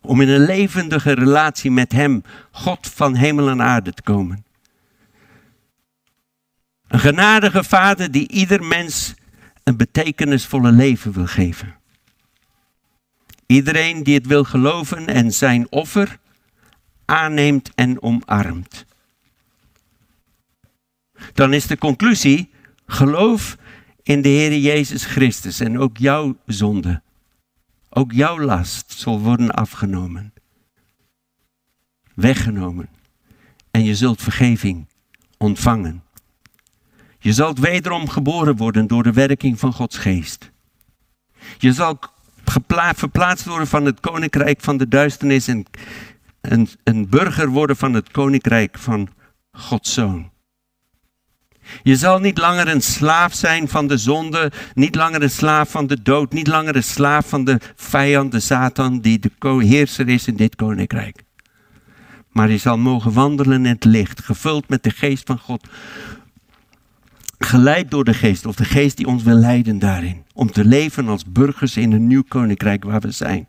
Om 0.00 0.20
in 0.20 0.28
een 0.28 0.44
levendige 0.44 1.12
relatie 1.12 1.70
met 1.70 1.92
Hem, 1.92 2.22
God 2.50 2.86
van 2.86 3.14
hemel 3.14 3.48
en 3.48 3.62
aarde, 3.62 3.92
te 3.92 4.02
komen. 4.02 4.44
Een 6.88 7.00
genadige 7.00 7.64
vader 7.64 8.10
die 8.10 8.28
ieder 8.28 8.62
mens 8.62 9.14
een 9.64 9.76
betekenisvolle 9.76 10.72
leven 10.72 11.12
wil 11.12 11.26
geven. 11.26 11.76
Iedereen 13.46 14.02
die 14.02 14.14
het 14.14 14.26
wil 14.26 14.44
geloven 14.44 15.06
en 15.06 15.32
zijn 15.32 15.66
offer 15.70 16.18
aanneemt 17.04 17.70
en 17.74 18.02
omarmt. 18.02 18.84
Dan 21.32 21.52
is 21.52 21.66
de 21.66 21.78
conclusie, 21.78 22.50
geloof 22.86 23.56
in 24.02 24.22
de 24.22 24.28
Heer 24.28 24.58
Jezus 24.58 25.04
Christus 25.04 25.60
en 25.60 25.78
ook 25.78 25.96
jouw 25.96 26.36
zonde, 26.46 27.02
ook 27.90 28.12
jouw 28.12 28.40
last 28.40 28.92
zal 28.92 29.20
worden 29.20 29.50
afgenomen, 29.50 30.32
weggenomen 32.14 32.88
en 33.70 33.84
je 33.84 33.94
zult 33.94 34.22
vergeving 34.22 34.86
ontvangen. 35.38 36.02
Je 37.18 37.32
zult 37.32 37.58
wederom 37.58 38.08
geboren 38.08 38.56
worden 38.56 38.86
door 38.86 39.02
de 39.02 39.12
werking 39.12 39.58
van 39.58 39.72
Gods 39.72 39.96
geest. 39.96 40.50
Je 41.58 41.72
zal 41.72 41.98
verplaatst 42.94 43.44
worden 43.44 43.66
van 43.66 43.84
het 43.84 44.00
koninkrijk 44.00 44.60
van 44.60 44.76
de 44.76 44.88
duisternis 44.88 45.48
en 45.48 45.64
een, 46.40 46.68
een 46.84 47.08
burger 47.08 47.48
worden 47.48 47.76
van 47.76 47.94
het 47.94 48.10
koninkrijk 48.10 48.78
van 48.78 49.08
Gods 49.52 49.92
zoon. 49.94 50.30
Je 51.82 51.96
zal 51.96 52.18
niet 52.18 52.38
langer 52.38 52.68
een 52.68 52.82
slaaf 52.82 53.34
zijn 53.34 53.68
van 53.68 53.86
de 53.86 53.96
zonde, 53.96 54.52
niet 54.74 54.94
langer 54.94 55.22
een 55.22 55.30
slaaf 55.30 55.70
van 55.70 55.86
de 55.86 56.02
dood, 56.02 56.32
niet 56.32 56.46
langer 56.46 56.76
een 56.76 56.84
slaaf 56.84 57.28
van 57.28 57.44
de 57.44 57.60
vijand, 57.76 58.32
de 58.32 58.40
Satan, 58.40 59.00
die 59.00 59.18
de 59.18 59.30
heerser 59.64 60.08
is 60.08 60.26
in 60.26 60.36
dit 60.36 60.56
koninkrijk. 60.56 61.22
Maar 62.28 62.50
je 62.50 62.58
zal 62.58 62.78
mogen 62.78 63.12
wandelen 63.12 63.66
in 63.66 63.72
het 63.72 63.84
licht, 63.84 64.24
gevuld 64.24 64.68
met 64.68 64.82
de 64.82 64.90
geest 64.90 65.26
van 65.26 65.38
God, 65.38 65.68
geleid 67.38 67.90
door 67.90 68.04
de 68.04 68.14
geest, 68.14 68.46
of 68.46 68.54
de 68.54 68.64
geest 68.64 68.96
die 68.96 69.06
ons 69.06 69.22
wil 69.22 69.36
leiden 69.36 69.78
daarin. 69.78 70.24
Om 70.32 70.50
te 70.50 70.64
leven 70.64 71.08
als 71.08 71.24
burgers 71.24 71.76
in 71.76 71.92
een 71.92 72.06
nieuw 72.06 72.24
koninkrijk 72.28 72.84
waar 72.84 73.00
we 73.00 73.10
zijn. 73.10 73.48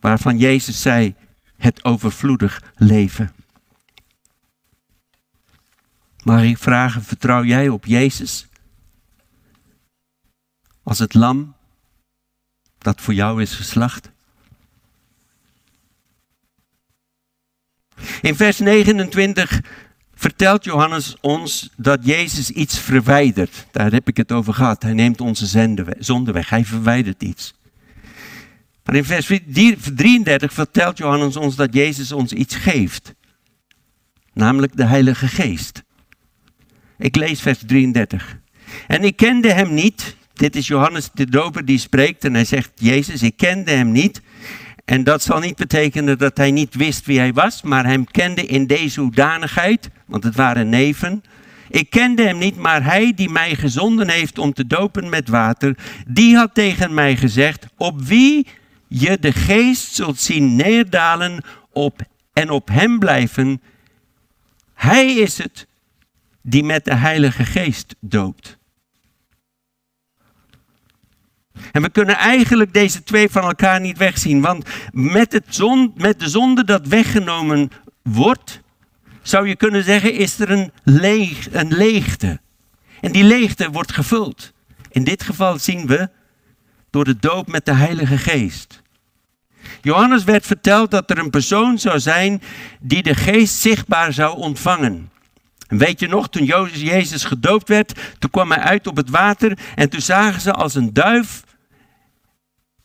Waarvan 0.00 0.38
Jezus 0.38 0.82
zei, 0.82 1.14
het 1.56 1.84
overvloedig 1.84 2.62
leven. 2.76 3.32
Mag 6.24 6.42
ik 6.42 6.58
vragen, 6.58 7.02
vertrouw 7.02 7.44
jij 7.44 7.68
op 7.68 7.86
Jezus? 7.86 8.46
Als 10.82 10.98
het 10.98 11.14
lam 11.14 11.54
dat 12.78 13.00
voor 13.00 13.14
jou 13.14 13.42
is 13.42 13.54
geslacht? 13.54 14.10
In 18.22 18.36
vers 18.36 18.58
29 18.58 19.60
vertelt 20.14 20.64
Johannes 20.64 21.16
ons 21.20 21.70
dat 21.76 22.04
Jezus 22.04 22.50
iets 22.50 22.78
verwijdert. 22.78 23.66
Daar 23.70 23.92
heb 23.92 24.08
ik 24.08 24.16
het 24.16 24.32
over 24.32 24.54
gehad. 24.54 24.82
Hij 24.82 24.92
neemt 24.92 25.20
onze 25.20 25.74
zonde 25.98 26.32
weg. 26.32 26.48
Hij 26.48 26.64
verwijdert 26.64 27.22
iets. 27.22 27.54
Maar 28.84 28.94
in 28.94 29.04
vers 29.04 29.26
33 29.94 30.52
vertelt 30.52 30.98
Johannes 30.98 31.36
ons 31.36 31.56
dat 31.56 31.74
Jezus 31.74 32.12
ons 32.12 32.32
iets 32.32 32.56
geeft. 32.56 33.14
Namelijk 34.32 34.76
de 34.76 34.84
Heilige 34.84 35.28
Geest. 35.28 35.83
Ik 36.98 37.16
lees 37.16 37.40
vers 37.40 37.58
33. 37.66 38.38
En 38.86 39.04
ik 39.04 39.16
kende 39.16 39.52
hem 39.52 39.74
niet. 39.74 40.16
Dit 40.32 40.56
is 40.56 40.66
Johannes 40.66 41.10
de 41.14 41.26
Doper 41.26 41.64
die 41.64 41.78
spreekt 41.78 42.24
en 42.24 42.34
hij 42.34 42.44
zegt, 42.44 42.70
Jezus, 42.74 43.22
ik 43.22 43.36
kende 43.36 43.70
hem 43.70 43.92
niet. 43.92 44.22
En 44.84 45.04
dat 45.04 45.22
zal 45.22 45.38
niet 45.38 45.56
betekenen 45.56 46.18
dat 46.18 46.36
hij 46.36 46.50
niet 46.50 46.74
wist 46.74 47.06
wie 47.06 47.18
hij 47.18 47.32
was, 47.32 47.62
maar 47.62 47.86
hem 47.86 48.04
kende 48.04 48.46
in 48.46 48.66
deze 48.66 49.00
hoedanigheid, 49.00 49.90
want 50.06 50.24
het 50.24 50.34
waren 50.34 50.68
neven. 50.68 51.22
Ik 51.68 51.90
kende 51.90 52.22
hem 52.22 52.38
niet, 52.38 52.56
maar 52.56 52.84
hij 52.84 53.12
die 53.14 53.30
mij 53.30 53.54
gezonden 53.54 54.08
heeft 54.08 54.38
om 54.38 54.52
te 54.52 54.66
dopen 54.66 55.08
met 55.08 55.28
water, 55.28 55.76
die 56.08 56.36
had 56.36 56.54
tegen 56.54 56.94
mij 56.94 57.16
gezegd, 57.16 57.66
op 57.76 58.02
wie 58.02 58.46
je 58.88 59.18
de 59.18 59.32
geest 59.32 59.94
zult 59.94 60.20
zien 60.20 60.56
neerdalen 60.56 61.44
op 61.72 62.00
en 62.32 62.50
op 62.50 62.68
hem 62.68 62.98
blijven, 62.98 63.62
hij 64.74 65.14
is 65.14 65.38
het 65.38 65.66
die 66.46 66.64
met 66.64 66.84
de 66.84 66.94
Heilige 66.94 67.44
Geest 67.44 67.94
doopt. 68.00 68.58
En 71.72 71.82
we 71.82 71.90
kunnen 71.90 72.16
eigenlijk 72.16 72.72
deze 72.72 73.02
twee 73.02 73.28
van 73.28 73.42
elkaar 73.42 73.80
niet 73.80 73.98
wegzien. 73.98 74.40
Want 74.40 74.68
met, 74.92 75.32
het 75.32 75.44
zon, 75.48 75.92
met 75.96 76.20
de 76.20 76.28
zonde 76.28 76.64
dat 76.64 76.86
weggenomen 76.86 77.70
wordt, 78.02 78.60
zou 79.22 79.48
je 79.48 79.56
kunnen 79.56 79.84
zeggen, 79.84 80.12
is 80.12 80.38
er 80.38 80.50
een, 80.50 80.72
leeg, 80.82 81.52
een 81.52 81.74
leegte. 81.74 82.40
En 83.00 83.12
die 83.12 83.24
leegte 83.24 83.70
wordt 83.70 83.92
gevuld. 83.92 84.52
In 84.90 85.04
dit 85.04 85.22
geval 85.22 85.58
zien 85.58 85.86
we 85.86 86.08
door 86.90 87.04
de 87.04 87.16
doop 87.16 87.48
met 87.48 87.64
de 87.64 87.74
Heilige 87.74 88.18
Geest. 88.18 88.82
Johannes 89.80 90.24
werd 90.24 90.46
verteld 90.46 90.90
dat 90.90 91.10
er 91.10 91.18
een 91.18 91.30
persoon 91.30 91.78
zou 91.78 92.00
zijn 92.00 92.42
die 92.80 93.02
de 93.02 93.14
geest 93.14 93.54
zichtbaar 93.54 94.12
zou 94.12 94.36
ontvangen. 94.36 95.10
En 95.74 95.80
weet 95.80 96.00
je 96.00 96.08
nog, 96.08 96.28
toen 96.28 96.44
Jezus 96.72 97.24
gedoopt 97.24 97.68
werd, 97.68 97.94
toen 98.18 98.30
kwam 98.30 98.50
hij 98.50 98.60
uit 98.60 98.86
op 98.86 98.96
het 98.96 99.10
water 99.10 99.58
en 99.74 99.90
toen 99.90 100.00
zagen 100.00 100.40
ze 100.40 100.52
als 100.52 100.74
een 100.74 100.92
duif 100.92 101.42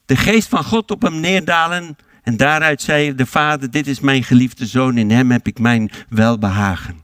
de 0.06 0.16
geest 0.16 0.48
van 0.48 0.64
God 0.64 0.92
op 0.92 1.02
hem 1.02 1.20
neerdalen. 1.20 1.98
En 2.24 2.38
daaruit 2.38 2.82
zei 2.82 3.16
de 3.16 3.26
vader, 3.26 3.72
dit 3.72 3.88
is 3.88 4.00
mijn 4.00 4.24
geliefde 4.24 4.66
zoon, 4.66 4.98
in 4.98 5.12
hem 5.12 5.32
heb 5.32 5.48
ik 5.48 5.60
mijn 5.60 5.92
welbehagen. 6.10 7.02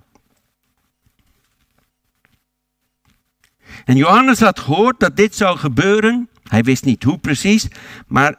En 3.83 3.95
Johannes 3.95 4.39
had 4.39 4.59
gehoord 4.59 4.99
dat 4.99 5.17
dit 5.17 5.35
zou 5.35 5.57
gebeuren. 5.57 6.29
Hij 6.43 6.63
wist 6.63 6.85
niet 6.85 7.03
hoe 7.03 7.17
precies, 7.17 7.67
maar 8.07 8.35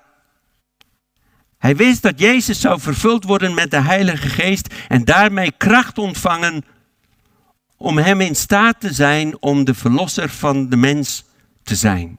hij 1.59 1.77
wist 1.77 2.03
dat 2.03 2.21
Jezus 2.21 2.61
zou 2.61 2.81
vervuld 2.81 3.25
worden 3.25 3.55
met 3.55 3.71
de 3.71 3.81
Heilige 3.81 4.29
Geest 4.29 4.75
en 4.89 5.05
daarmee 5.05 5.53
kracht 5.57 5.99
ontvangen 5.99 6.65
om 7.77 7.99
hem 7.99 8.21
in 8.21 8.37
staat 8.37 8.81
te 8.81 8.93
zijn 8.93 9.43
om 9.43 9.65
de 9.65 9.75
verlosser 9.75 10.29
van 10.29 10.69
de 10.69 10.77
mens 10.77 11.25
te 11.63 11.75
zijn. 11.75 12.19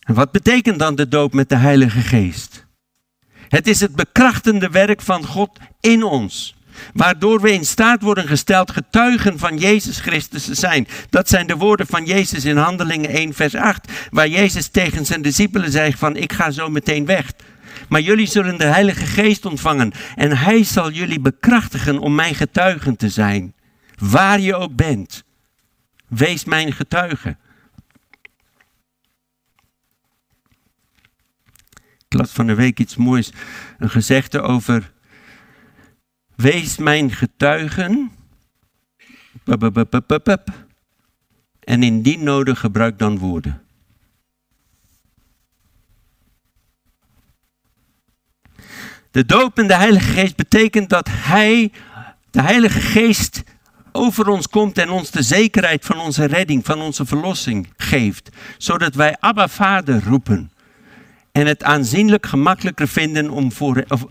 En 0.00 0.14
wat 0.14 0.32
betekent 0.32 0.78
dan 0.78 0.94
de 0.94 1.08
doop 1.08 1.32
met 1.32 1.48
de 1.48 1.56
Heilige 1.56 2.00
Geest? 2.00 2.66
Het 3.48 3.66
is 3.66 3.80
het 3.80 3.94
bekrachtende 3.94 4.68
werk 4.68 5.00
van 5.00 5.26
God 5.26 5.58
in 5.80 6.02
ons. 6.02 6.56
Waardoor 6.92 7.40
we 7.40 7.52
in 7.52 7.64
staat 7.64 8.02
worden 8.02 8.28
gesteld 8.28 8.70
getuigen 8.70 9.38
van 9.38 9.58
Jezus 9.58 10.00
Christus 10.00 10.44
te 10.44 10.54
zijn. 10.54 10.88
Dat 11.10 11.28
zijn 11.28 11.46
de 11.46 11.56
woorden 11.56 11.86
van 11.86 12.04
Jezus 12.04 12.44
in 12.44 12.56
Handelingen 12.56 13.10
1, 13.10 13.34
vers 13.34 13.54
8. 13.54 13.92
Waar 14.10 14.28
Jezus 14.28 14.68
tegen 14.68 15.06
zijn 15.06 15.22
discipelen 15.22 15.70
zegt 15.70 15.98
van 15.98 16.16
ik 16.16 16.32
ga 16.32 16.50
zo 16.50 16.68
meteen 16.68 17.06
weg. 17.06 17.32
Maar 17.88 18.00
jullie 18.00 18.26
zullen 18.26 18.58
de 18.58 18.64
Heilige 18.64 19.06
Geest 19.06 19.44
ontvangen. 19.44 19.92
En 20.14 20.36
Hij 20.36 20.64
zal 20.64 20.90
jullie 20.90 21.20
bekrachtigen 21.20 21.98
om 21.98 22.14
mijn 22.14 22.34
getuigen 22.34 22.96
te 22.96 23.08
zijn. 23.08 23.54
Waar 23.98 24.40
je 24.40 24.54
ook 24.54 24.76
bent. 24.76 25.24
Wees 26.08 26.44
mijn 26.44 26.72
getuige. 26.72 27.36
Ik 32.08 32.18
las 32.18 32.30
van 32.30 32.46
de 32.46 32.54
week 32.54 32.78
iets 32.78 32.96
moois. 32.96 33.32
Een 33.78 33.90
gezegde 33.90 34.40
over 34.40 34.92
Wees 36.34 36.76
mijn 36.76 37.10
getuigen. 37.10 38.10
En 41.60 41.82
indien 41.82 42.22
nodig 42.24 42.60
gebruik 42.60 42.98
dan 42.98 43.18
woorden. 43.18 43.67
De 49.10 49.26
doop 49.26 49.54
de 49.54 49.74
Heilige 49.74 50.10
Geest 50.12 50.36
betekent 50.36 50.88
dat 50.88 51.08
Hij, 51.10 51.72
de 52.30 52.42
Heilige 52.42 52.80
Geest, 52.80 53.42
over 53.92 54.28
ons 54.28 54.48
komt 54.48 54.78
en 54.78 54.90
ons 54.90 55.10
de 55.10 55.22
zekerheid 55.22 55.84
van 55.84 55.98
onze 55.98 56.24
redding, 56.24 56.64
van 56.64 56.80
onze 56.80 57.06
verlossing 57.06 57.68
geeft. 57.76 58.28
Zodat 58.58 58.94
wij 58.94 59.16
Abba 59.20 59.48
Vader 59.48 60.04
roepen. 60.04 60.50
En 61.32 61.46
het 61.46 61.62
aanzienlijk 61.62 62.26
gemakkelijker 62.26 62.88
vinden 62.88 63.30
om 63.30 63.52
voor, 63.52 63.84
of, 63.88 64.06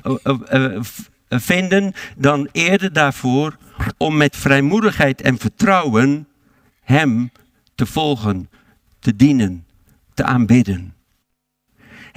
vinden 1.30 1.94
dan 2.18 2.50
eerder 2.52 2.94
daarvoor 2.94 3.58
om 3.98 4.18
met 4.18 4.36
vrijmoedigheid 4.36 5.22
en 5.22 5.38
vertrouwen 5.38 6.28
Hem 6.84 7.32
te 7.76 7.86
volgen, 7.86 8.50
te 9.00 9.16
dienen, 9.16 9.66
te 10.14 10.24
aanbidden. 10.24 10.97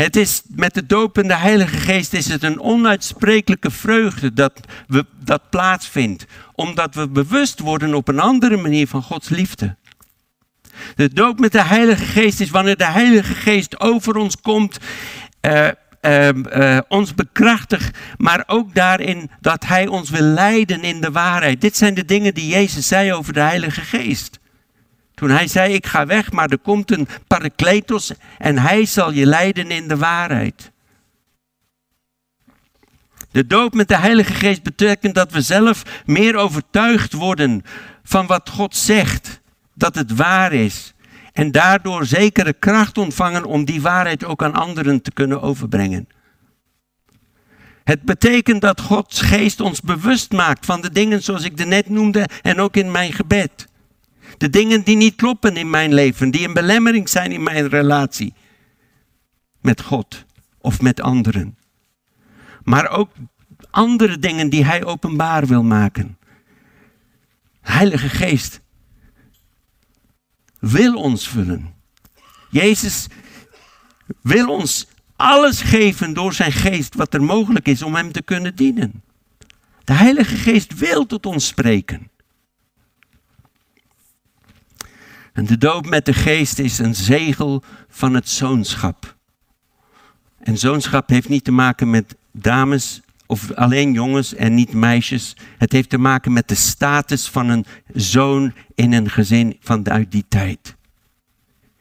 Het 0.00 0.16
is 0.16 0.42
met 0.48 0.74
de 0.74 0.86
doop 0.86 1.18
in 1.18 1.28
de 1.28 1.36
Heilige 1.36 1.76
Geest 1.76 2.12
is 2.12 2.28
het 2.28 2.42
een 2.42 2.60
onuitsprekelijke 2.60 3.70
vreugde 3.70 4.32
dat, 4.32 4.52
we, 4.86 5.06
dat 5.24 5.50
plaatsvindt, 5.50 6.26
omdat 6.54 6.94
we 6.94 7.08
bewust 7.08 7.58
worden 7.58 7.94
op 7.94 8.08
een 8.08 8.20
andere 8.20 8.56
manier 8.56 8.86
van 8.86 9.02
Gods 9.02 9.28
liefde. 9.28 9.76
De 10.94 11.12
doop 11.12 11.38
met 11.38 11.52
de 11.52 11.62
Heilige 11.62 12.04
Geest 12.04 12.40
is 12.40 12.50
wanneer 12.50 12.76
de 12.76 12.90
Heilige 12.90 13.34
Geest 13.34 13.80
over 13.80 14.16
ons 14.16 14.40
komt. 14.40 14.78
Uh, 15.40 15.68
uh, 16.02 16.78
ons 16.88 17.14
bekrachtigt, 17.14 17.98
maar 18.16 18.44
ook 18.46 18.74
daarin 18.74 19.30
dat 19.40 19.66
Hij 19.66 19.86
ons 19.86 20.10
wil 20.10 20.22
leiden 20.22 20.82
in 20.82 21.00
de 21.00 21.10
waarheid. 21.10 21.60
Dit 21.60 21.76
zijn 21.76 21.94
de 21.94 22.04
dingen 22.04 22.34
die 22.34 22.48
Jezus 22.48 22.88
zei 22.88 23.12
over 23.12 23.32
de 23.32 23.40
Heilige 23.40 23.80
Geest. 23.80 24.39
Toen 25.20 25.30
hij 25.30 25.46
zei, 25.46 25.74
ik 25.74 25.86
ga 25.86 26.06
weg, 26.06 26.32
maar 26.32 26.50
er 26.50 26.58
komt 26.58 26.90
een 26.90 27.08
parakletos 27.26 28.12
en 28.38 28.58
hij 28.58 28.84
zal 28.84 29.12
je 29.12 29.26
leiden 29.26 29.70
in 29.70 29.88
de 29.88 29.96
waarheid. 29.96 30.70
De 33.30 33.46
doop 33.46 33.74
met 33.74 33.88
de 33.88 33.96
Heilige 33.96 34.32
Geest 34.32 34.62
betekent 34.62 35.14
dat 35.14 35.32
we 35.32 35.40
zelf 35.40 35.82
meer 36.06 36.36
overtuigd 36.36 37.12
worden 37.12 37.62
van 38.02 38.26
wat 38.26 38.48
God 38.48 38.76
zegt, 38.76 39.40
dat 39.74 39.94
het 39.94 40.14
waar 40.14 40.52
is. 40.52 40.94
En 41.32 41.50
daardoor 41.52 42.04
zekere 42.06 42.52
kracht 42.52 42.98
ontvangen 42.98 43.44
om 43.44 43.64
die 43.64 43.82
waarheid 43.82 44.24
ook 44.24 44.42
aan 44.42 44.54
anderen 44.54 45.02
te 45.02 45.12
kunnen 45.12 45.42
overbrengen. 45.42 46.08
Het 47.84 48.02
betekent 48.02 48.60
dat 48.60 48.80
Gods 48.80 49.20
geest 49.20 49.60
ons 49.60 49.80
bewust 49.80 50.32
maakt 50.32 50.66
van 50.66 50.80
de 50.80 50.90
dingen 50.90 51.22
zoals 51.22 51.44
ik 51.44 51.56
de 51.56 51.66
net 51.66 51.88
noemde 51.88 52.28
en 52.42 52.60
ook 52.60 52.76
in 52.76 52.90
mijn 52.90 53.12
gebed. 53.12 53.68
De 54.40 54.50
dingen 54.50 54.82
die 54.82 54.96
niet 54.96 55.14
kloppen 55.14 55.56
in 55.56 55.70
mijn 55.70 55.94
leven, 55.94 56.30
die 56.30 56.46
een 56.46 56.52
belemmering 56.52 57.08
zijn 57.08 57.32
in 57.32 57.42
mijn 57.42 57.68
relatie 57.68 58.34
met 59.60 59.80
God 59.80 60.24
of 60.58 60.80
met 60.80 61.00
anderen. 61.00 61.58
Maar 62.62 62.88
ook 62.88 63.10
andere 63.70 64.18
dingen 64.18 64.48
die 64.48 64.64
Hij 64.64 64.84
openbaar 64.84 65.46
wil 65.46 65.62
maken. 65.62 66.18
Heilige 67.60 68.08
Geest 68.08 68.60
wil 70.58 70.94
ons 70.94 71.28
vullen. 71.28 71.74
Jezus 72.50 73.06
wil 74.22 74.48
ons 74.48 74.86
alles 75.16 75.60
geven 75.62 76.14
door 76.14 76.32
zijn 76.32 76.52
geest 76.52 76.94
wat 76.94 77.14
er 77.14 77.22
mogelijk 77.22 77.68
is 77.68 77.82
om 77.82 77.94
Hem 77.94 78.12
te 78.12 78.22
kunnen 78.22 78.56
dienen. 78.56 79.02
De 79.84 79.92
Heilige 79.92 80.36
Geest 80.36 80.78
wil 80.78 81.06
tot 81.06 81.26
ons 81.26 81.46
spreken. 81.46 82.09
En 85.32 85.46
de 85.46 85.58
doop 85.58 85.88
met 85.88 86.04
de 86.04 86.12
geest 86.12 86.58
is 86.58 86.78
een 86.78 86.94
zegel 86.94 87.62
van 87.88 88.14
het 88.14 88.28
zoonschap. 88.28 89.16
En 90.38 90.58
zoonschap 90.58 91.08
heeft 91.08 91.28
niet 91.28 91.44
te 91.44 91.52
maken 91.52 91.90
met 91.90 92.16
dames 92.32 93.00
of 93.26 93.52
alleen 93.52 93.92
jongens 93.92 94.34
en 94.34 94.54
niet 94.54 94.72
meisjes. 94.72 95.36
Het 95.58 95.72
heeft 95.72 95.88
te 95.88 95.98
maken 95.98 96.32
met 96.32 96.48
de 96.48 96.54
status 96.54 97.28
van 97.28 97.48
een 97.48 97.64
zoon 97.94 98.52
in 98.74 98.92
een 98.92 99.10
gezin 99.10 99.56
van 99.60 99.90
uit 99.90 100.12
die 100.12 100.24
tijd. 100.28 100.76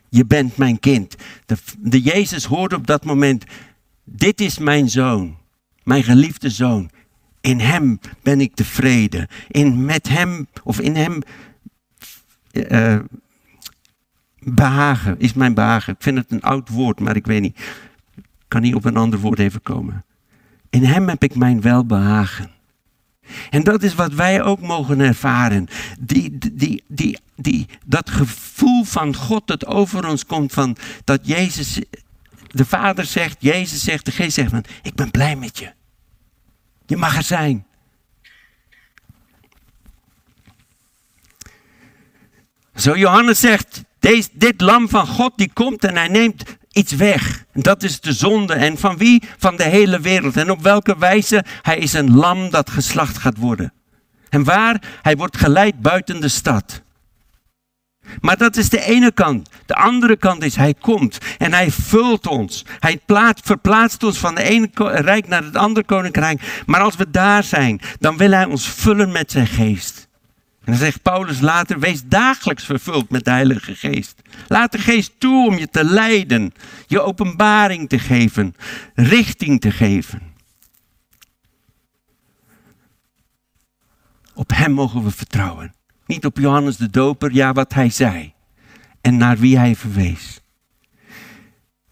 Je 0.10 0.26
bent 0.26 0.58
mijn 0.58 0.80
kind. 0.80 1.16
De, 1.80 2.02
Jezus 2.02 2.46
hoorde 2.46 2.76
op 2.76 2.88
dat 2.88 3.06
moment, 3.06 3.44
dit 4.04 4.42
is 4.42 4.58
mijn 4.58 4.90
zoon, 4.90 5.38
mijn 5.84 6.04
geliefde 6.04 6.50
zoon. 6.50 6.90
In 7.42 7.60
hem 7.60 8.00
ben 8.24 8.42
ik 8.42 8.56
tevreden. 8.56 9.28
In 9.48 9.86
met 9.86 10.08
hem 10.08 10.48
of 10.64 10.80
in 10.80 10.96
hem 10.96 11.22
uh, 12.52 13.00
behagen 14.44 15.20
is 15.20 15.34
mijn 15.34 15.54
behagen. 15.54 15.94
Ik 15.94 16.02
vind 16.02 16.18
het 16.18 16.32
een 16.32 16.42
oud 16.42 16.70
woord, 16.70 17.00
maar 17.00 17.16
ik 17.16 17.26
weet 17.26 17.42
niet. 17.42 17.58
Ik 18.16 18.24
kan 18.48 18.62
niet 18.62 18.76
op 18.76 18.86
een 18.86 18.98
ander 18.98 19.20
woord 19.20 19.40
even 19.40 19.62
komen. 19.62 20.06
In 20.70 20.84
hem 20.84 21.10
heb 21.10 21.24
ik 21.24 21.36
mijn 21.36 21.62
welbehagen. 21.62 22.52
En 23.50 23.64
dat 23.64 23.84
is 23.84 23.96
wat 23.96 24.14
wij 24.14 24.44
ook 24.44 24.60
mogen 24.60 25.00
ervaren. 25.00 25.68
Die, 26.00 26.38
die, 26.38 26.84
die, 26.88 27.20
die, 27.36 27.68
dat 27.86 28.10
gevoel 28.10 28.84
van 28.84 29.16
God 29.16 29.48
dat 29.48 29.66
over 29.66 30.08
ons 30.08 30.26
komt, 30.26 30.54
van 30.54 30.78
dat 31.04 31.20
Jezus, 31.28 31.82
de 32.48 32.66
Vader 32.66 33.06
zegt, 33.06 33.38
Jezus 33.40 33.84
zegt, 33.84 34.06
de 34.06 34.12
Geest 34.12 34.34
zegt, 34.34 34.50
van, 34.50 34.64
ik 34.82 34.96
ben 34.96 35.12
blij 35.12 35.36
met 35.36 35.58
je. 35.58 35.72
Je 36.86 36.98
mag 36.98 37.16
er 37.16 37.24
zijn. 37.24 37.66
Zo 42.76 42.98
Johannes 42.98 43.40
zegt, 43.40 43.84
dit 44.34 44.62
lam 44.62 44.90
van 44.90 45.08
God 45.08 45.32
die 45.36 45.52
komt 45.54 45.84
en 45.84 45.96
hij 45.96 46.08
neemt 46.08 46.44
iets 46.72 46.94
weg. 46.94 47.46
Dat 47.54 47.84
is 47.84 48.00
de 48.00 48.14
zonde. 48.14 48.54
En 48.54 48.78
van 48.78 48.98
wie? 48.98 49.24
Van 49.38 49.56
de 49.56 49.64
hele 49.64 50.00
wereld. 50.00 50.38
En 50.38 50.52
op 50.52 50.62
welke 50.62 50.98
wijze? 50.98 51.44
Hij 51.62 51.78
is 51.78 51.94
een 51.94 52.16
lam 52.16 52.50
dat 52.50 52.70
geslacht 52.70 53.18
gaat 53.18 53.38
worden. 53.38 53.74
En 54.30 54.44
waar? 54.44 54.82
Hij 55.02 55.16
wordt 55.16 55.38
geleid 55.38 55.82
buiten 55.82 56.22
de 56.22 56.28
stad. 56.28 56.82
Maar 58.22 58.38
dat 58.38 58.58
is 58.58 58.70
de 58.70 58.82
ene 58.82 59.12
kant. 59.12 59.50
De 59.66 59.76
andere 59.76 60.18
kant 60.18 60.44
is, 60.44 60.56
hij 60.56 60.74
komt 60.74 61.18
en 61.38 61.54
hij 61.54 61.72
vult 61.72 62.28
ons. 62.28 62.66
Hij 62.80 63.00
verplaatst 63.44 64.04
ons 64.04 64.18
van 64.18 64.36
de 64.36 64.44
ene 64.44 64.70
rijk 65.02 65.28
naar 65.28 65.44
het 65.44 65.56
andere 65.56 65.86
koninkrijk. 65.86 66.64
Maar 66.66 66.82
als 66.82 66.96
we 66.96 67.10
daar 67.10 67.44
zijn, 67.44 67.82
dan 68.00 68.18
wil 68.18 68.32
hij 68.32 68.46
ons 68.46 68.70
vullen 68.70 69.12
met 69.12 69.32
zijn 69.32 69.48
geest. 69.48 69.99
En 70.60 70.76
dan 70.76 70.76
zegt 70.76 71.02
Paulus 71.02 71.40
later, 71.40 71.80
wees 71.80 72.04
dagelijks 72.06 72.66
vervuld 72.66 73.10
met 73.10 73.26
de 73.26 73.32
Heilige 73.32 73.76
Geest. 73.76 74.22
Laat 74.48 74.72
de 74.72 74.78
geest 74.78 75.12
toe 75.18 75.48
om 75.48 75.58
je 75.58 75.70
te 75.70 75.84
leiden, 75.84 76.54
je 76.88 77.02
openbaring 77.02 77.90
te 77.90 78.00
geven, 78.00 78.56
richting 78.94 79.62
te 79.62 79.72
geven. 79.72 80.22
Op 84.34 84.50
Hem 84.54 84.72
mogen 84.72 85.04
we 85.04 85.12
vertrouwen. 85.12 85.74
Niet 86.06 86.26
op 86.26 86.38
Johannes 86.38 86.78
de 86.78 86.90
Doper, 86.90 87.34
ja 87.34 87.54
wat 87.54 87.74
hij 87.74 87.90
zei. 87.90 88.34
En 89.02 89.18
naar 89.18 89.38
wie 89.38 89.58
hij 89.58 89.76
verwees. 89.76 90.42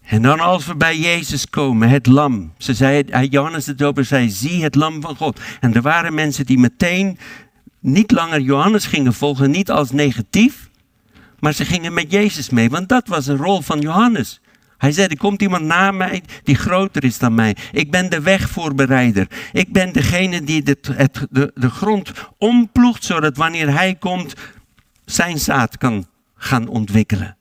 En 0.08 0.22
dan 0.22 0.40
als 0.40 0.66
we 0.66 0.76
bij 0.76 0.98
Jezus 0.98 1.48
komen, 1.50 1.88
het 1.88 2.06
lam. 2.06 2.52
Ze 2.58 2.74
zei, 2.74 3.02
Johannes 3.30 3.64
de 3.64 3.74
Doper 3.74 4.04
zei, 4.04 4.30
zie 4.30 4.62
het 4.62 4.74
lam 4.74 5.00
van 5.00 5.16
God. 5.16 5.40
En 5.60 5.74
er 5.74 5.82
waren 5.82 6.14
mensen 6.14 6.46
die 6.46 6.58
meteen 6.58 7.18
niet 7.80 8.10
langer 8.10 8.40
Johannes 8.40 8.86
gingen 8.86 9.14
volgen, 9.14 9.50
niet 9.50 9.70
als 9.70 9.90
negatief, 9.90 10.70
maar 11.38 11.52
ze 11.52 11.64
gingen 11.64 11.94
met 11.94 12.10
Jezus 12.10 12.50
mee, 12.50 12.70
want 12.70 12.88
dat 12.88 13.08
was 13.08 13.26
een 13.26 13.36
rol 13.36 13.60
van 13.60 13.80
Johannes. 13.80 14.40
Hij 14.78 14.92
zei, 14.92 15.06
er 15.06 15.16
komt 15.16 15.42
iemand 15.42 15.64
na 15.64 15.90
mij 15.90 16.22
die 16.42 16.54
groter 16.54 17.04
is 17.04 17.18
dan 17.18 17.34
mij. 17.34 17.56
Ik 17.72 17.90
ben 17.90 18.10
de 18.10 18.20
wegvoorbereider. 18.20 19.26
Ik 19.52 19.72
ben 19.72 19.92
degene 19.92 20.44
die 20.44 20.62
de, 20.62 20.76
het, 20.92 21.26
de, 21.30 21.50
de 21.54 21.70
grond 21.70 22.12
omploegt, 22.38 23.04
zodat 23.04 23.36
wanneer 23.36 23.72
hij 23.72 23.94
komt, 23.94 24.34
zijn 25.04 25.38
zaad 25.38 25.78
kan 25.78 26.06
gaan 26.36 26.68
ontwikkelen. 26.68 27.37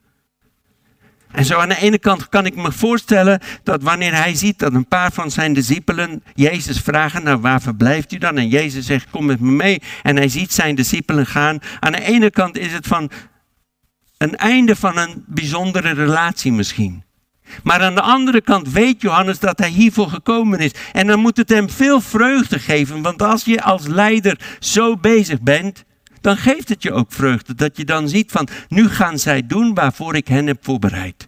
En 1.31 1.45
zo 1.45 1.59
aan 1.59 1.69
de 1.69 1.79
ene 1.79 1.99
kant 1.99 2.29
kan 2.29 2.45
ik 2.45 2.55
me 2.55 2.71
voorstellen 2.71 3.39
dat 3.63 3.81
wanneer 3.83 4.15
hij 4.15 4.35
ziet 4.35 4.59
dat 4.59 4.73
een 4.73 4.87
paar 4.87 5.11
van 5.11 5.31
zijn 5.31 5.53
discipelen 5.53 6.23
Jezus 6.33 6.79
vragen, 6.79 7.23
nou 7.23 7.37
waar 7.37 7.61
verblijft 7.61 8.11
u 8.11 8.17
dan? 8.17 8.37
En 8.37 8.47
Jezus 8.47 8.85
zegt, 8.85 9.09
kom 9.09 9.25
met 9.25 9.39
me 9.39 9.51
mee. 9.51 9.81
En 10.03 10.15
hij 10.15 10.27
ziet 10.29 10.53
zijn 10.53 10.75
discipelen 10.75 11.25
gaan. 11.25 11.59
Aan 11.79 11.91
de 11.91 12.01
ene 12.01 12.29
kant 12.29 12.57
is 12.57 12.73
het 12.73 12.87
van 12.87 13.11
een 14.17 14.35
einde 14.35 14.75
van 14.75 14.97
een 14.97 15.23
bijzondere 15.27 15.91
relatie 15.91 16.51
misschien. 16.51 17.03
Maar 17.63 17.81
aan 17.81 17.95
de 17.95 18.01
andere 18.01 18.41
kant 18.41 18.71
weet 18.71 19.01
Johannes 19.01 19.39
dat 19.39 19.59
hij 19.59 19.69
hiervoor 19.69 20.09
gekomen 20.09 20.59
is. 20.59 20.71
En 20.91 21.07
dan 21.07 21.19
moet 21.19 21.37
het 21.37 21.49
hem 21.49 21.69
veel 21.69 22.01
vreugde 22.01 22.59
geven. 22.59 23.01
Want 23.01 23.21
als 23.21 23.43
je 23.43 23.61
als 23.61 23.87
leider 23.87 24.39
zo 24.59 24.97
bezig 24.97 25.41
bent, 25.41 25.83
dan 26.27 26.37
geeft 26.37 26.69
het 26.69 26.83
je 26.83 26.91
ook 26.91 27.11
vreugde. 27.11 27.55
Dat 27.55 27.77
je 27.77 27.85
dan 27.85 28.09
ziet 28.09 28.31
van, 28.31 28.47
nu 28.67 28.89
gaan 28.89 29.19
zij 29.19 29.47
doen 29.47 29.73
waarvoor 29.73 30.15
ik 30.15 30.27
hen 30.27 30.47
heb 30.47 30.65
voorbereid. 30.65 31.27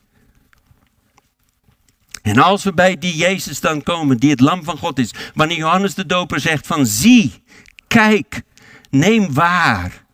En 2.21 2.37
als 2.37 2.63
we 2.63 2.73
bij 2.73 2.97
die 2.97 3.15
Jezus 3.15 3.59
dan 3.59 3.83
komen, 3.83 4.17
die 4.17 4.29
het 4.29 4.39
lam 4.39 4.63
van 4.63 4.77
God 4.77 4.99
is. 4.99 5.13
Wanneer 5.33 5.57
Johannes 5.57 5.93
de 5.93 6.05
Doper 6.05 6.39
zegt 6.39 6.67
van, 6.67 6.85
zie, 6.85 7.43
kijk, 7.87 8.41
neem 8.89 9.33
waar. 9.33 10.05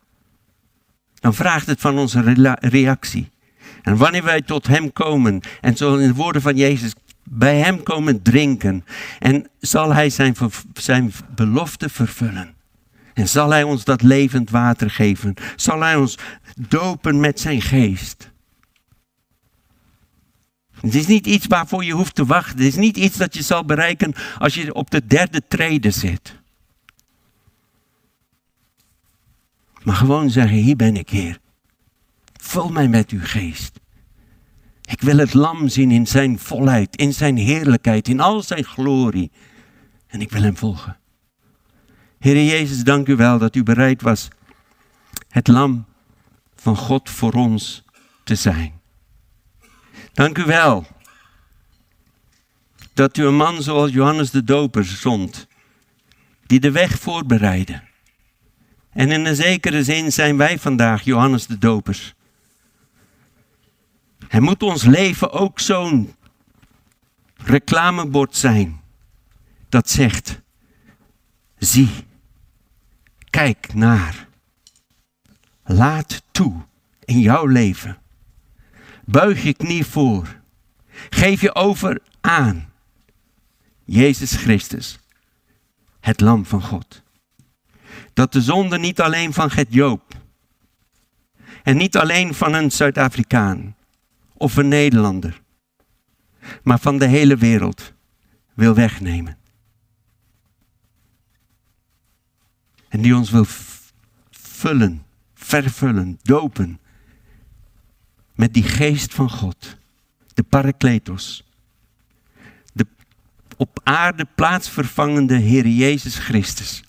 Dan 1.20 1.34
vraagt 1.34 1.68
het 1.68 1.82
van 1.82 1.98
onze 1.98 2.58
reactie. 2.60 3.30
En 3.82 3.98
wanneer 3.98 4.24
wij 4.24 4.42
tot 4.42 4.68
Hem 4.68 4.94
komen 4.94 5.42
en 5.62 5.78
zo 5.78 5.96
in 5.96 6.08
de 6.08 6.14
woorden 6.14 6.42
van 6.42 6.56
Jezus 6.56 6.94
bij 7.24 7.58
Hem 7.58 7.84
komen 7.84 8.22
drinken, 8.22 8.86
en 9.20 9.50
zal 9.60 9.94
Hij 9.94 10.10
zijn, 10.10 10.36
zijn 10.74 11.14
belofte 11.36 11.90
vervullen. 11.90 12.55
En 13.16 13.30
zal 13.30 13.50
Hij 13.50 13.64
ons 13.64 13.84
dat 13.84 14.02
levend 14.02 14.50
water 14.50 14.90
geven. 14.90 15.34
Zal 15.56 15.82
Hij 15.82 15.96
ons 15.96 16.18
dopen 16.60 17.20
met 17.20 17.40
zijn 17.40 17.62
geest. 17.62 18.32
Het 20.82 20.96
is 20.96 21.08
niet 21.08 21.28
iets 21.28 21.48
waarvoor 21.48 21.84
je 21.84 21.94
hoeft 21.94 22.16
te 22.16 22.26
wachten. 22.26 22.58
Het 22.58 22.68
is 22.68 22.76
niet 22.76 22.98
iets 22.98 23.18
dat 23.18 23.34
je 23.34 23.42
zal 23.42 23.66
bereiken 23.66 24.14
als 24.40 24.54
je 24.54 24.74
op 24.74 24.92
de 24.92 25.06
derde 25.06 25.42
trede 25.48 25.92
zit. 25.92 26.36
Maar 29.84 29.96
gewoon 29.96 30.30
zeggen, 30.30 30.58
hier 30.58 30.76
ben 30.76 30.96
ik 30.96 31.10
Heer. 31.10 31.40
Vul 32.34 32.70
mij 32.70 32.88
met 32.88 33.10
uw 33.10 33.24
geest. 33.24 33.80
Ik 34.82 35.02
wil 35.02 35.18
het 35.18 35.34
lam 35.34 35.68
zien 35.68 35.92
in 35.92 36.08
zijn 36.08 36.40
volheid, 36.40 36.96
in 36.96 37.14
zijn 37.14 37.38
heerlijkheid, 37.38 38.08
in 38.08 38.20
al 38.20 38.44
zijn 38.44 38.64
glorie. 38.64 39.32
En 40.08 40.22
ik 40.22 40.32
wil 40.32 40.42
hem 40.42 40.58
volgen. 40.58 40.98
Heer 42.26 42.44
Jezus, 42.44 42.84
dank 42.84 43.08
u 43.08 43.16
wel 43.16 43.38
dat 43.38 43.56
u 43.56 43.64
bereid 43.64 44.02
was 44.02 44.28
het 45.30 45.48
lam 45.48 45.86
van 46.56 46.76
God 46.76 47.10
voor 47.10 47.34
ons 47.34 47.84
te 48.24 48.36
zijn. 48.36 48.82
Dank 50.14 50.38
u 50.38 50.44
wel 50.44 50.88
dat 52.94 53.18
u 53.18 53.26
een 53.26 53.36
man 53.36 53.64
zoals 53.64 53.92
Johannes 53.92 54.32
de 54.32 54.44
Doper 54.44 54.86
zond, 54.86 55.48
die 56.46 56.60
de 56.60 56.72
weg 56.72 57.00
voorbereidde. 57.00 57.82
En 58.90 59.12
in 59.12 59.26
een 59.26 59.36
zekere 59.36 59.84
zin 59.84 60.12
zijn 60.12 60.38
wij 60.38 60.60
vandaag 60.60 61.04
Johannes 61.04 61.48
de 61.48 61.58
Dopers. 61.58 62.14
En 64.28 64.44
moet 64.44 64.64
ons 64.64 64.84
leven 64.84 65.32
ook 65.32 65.60
zo'n 65.60 66.16
reclamebord 67.36 68.36
zijn 68.36 68.82
dat 69.70 69.90
zegt, 69.90 70.42
zie, 71.58 71.90
kijk 73.36 73.74
naar, 73.74 74.28
laat 75.64 76.24
toe 76.32 76.54
in 77.06 77.20
jouw 77.20 77.46
leven. 77.46 77.98
Buig 79.06 79.44
je 79.44 79.54
knie 79.54 79.86
voor. 79.86 80.42
Geef 81.10 81.42
je 81.42 81.56
over 81.56 82.02
aan 82.22 82.72
Jezus 83.84 84.36
Christus, 84.36 85.00
het 86.00 86.22
lam 86.22 86.46
van 86.46 86.62
God. 86.62 87.04
Dat 88.14 88.32
de 88.34 88.42
zonde 88.42 88.78
niet 88.78 89.02
alleen 89.02 89.34
van 89.34 89.52
Gert 89.52 89.74
Joop 89.74 90.14
en 91.64 91.78
niet 91.78 91.98
alleen 91.98 92.34
van 92.34 92.54
een 92.54 92.72
Zuid-Afrikaan 92.72 93.76
of 94.34 94.56
een 94.56 94.68
Nederlander, 94.68 95.42
maar 96.64 96.80
van 96.80 96.98
de 96.98 97.08
hele 97.08 97.36
wereld 97.36 97.94
wil 98.54 98.74
wegnemen. 98.74 99.38
En 102.96 103.02
die 103.02 103.16
ons 103.16 103.30
wil 103.30 103.46
vullen, 104.32 105.04
vervullen, 105.34 106.20
dopen 106.24 106.80
met 108.36 108.54
die 108.54 108.64
geest 108.64 109.14
van 109.14 109.30
God, 109.30 109.78
de 110.34 110.44
Parakletos, 110.44 111.44
de 112.74 112.88
op 113.58 113.80
aarde 113.84 114.26
plaatsvervangende 114.36 115.36
Heer 115.36 115.68
Jezus 115.68 116.18
Christus. 116.18 116.84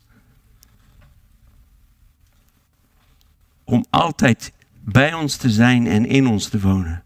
Om 3.64 3.84
altijd 3.90 4.52
bij 4.80 5.14
ons 5.14 5.36
te 5.36 5.50
zijn 5.50 5.86
en 5.86 6.06
in 6.06 6.26
ons 6.26 6.48
te 6.48 6.60
wonen. 6.60 7.04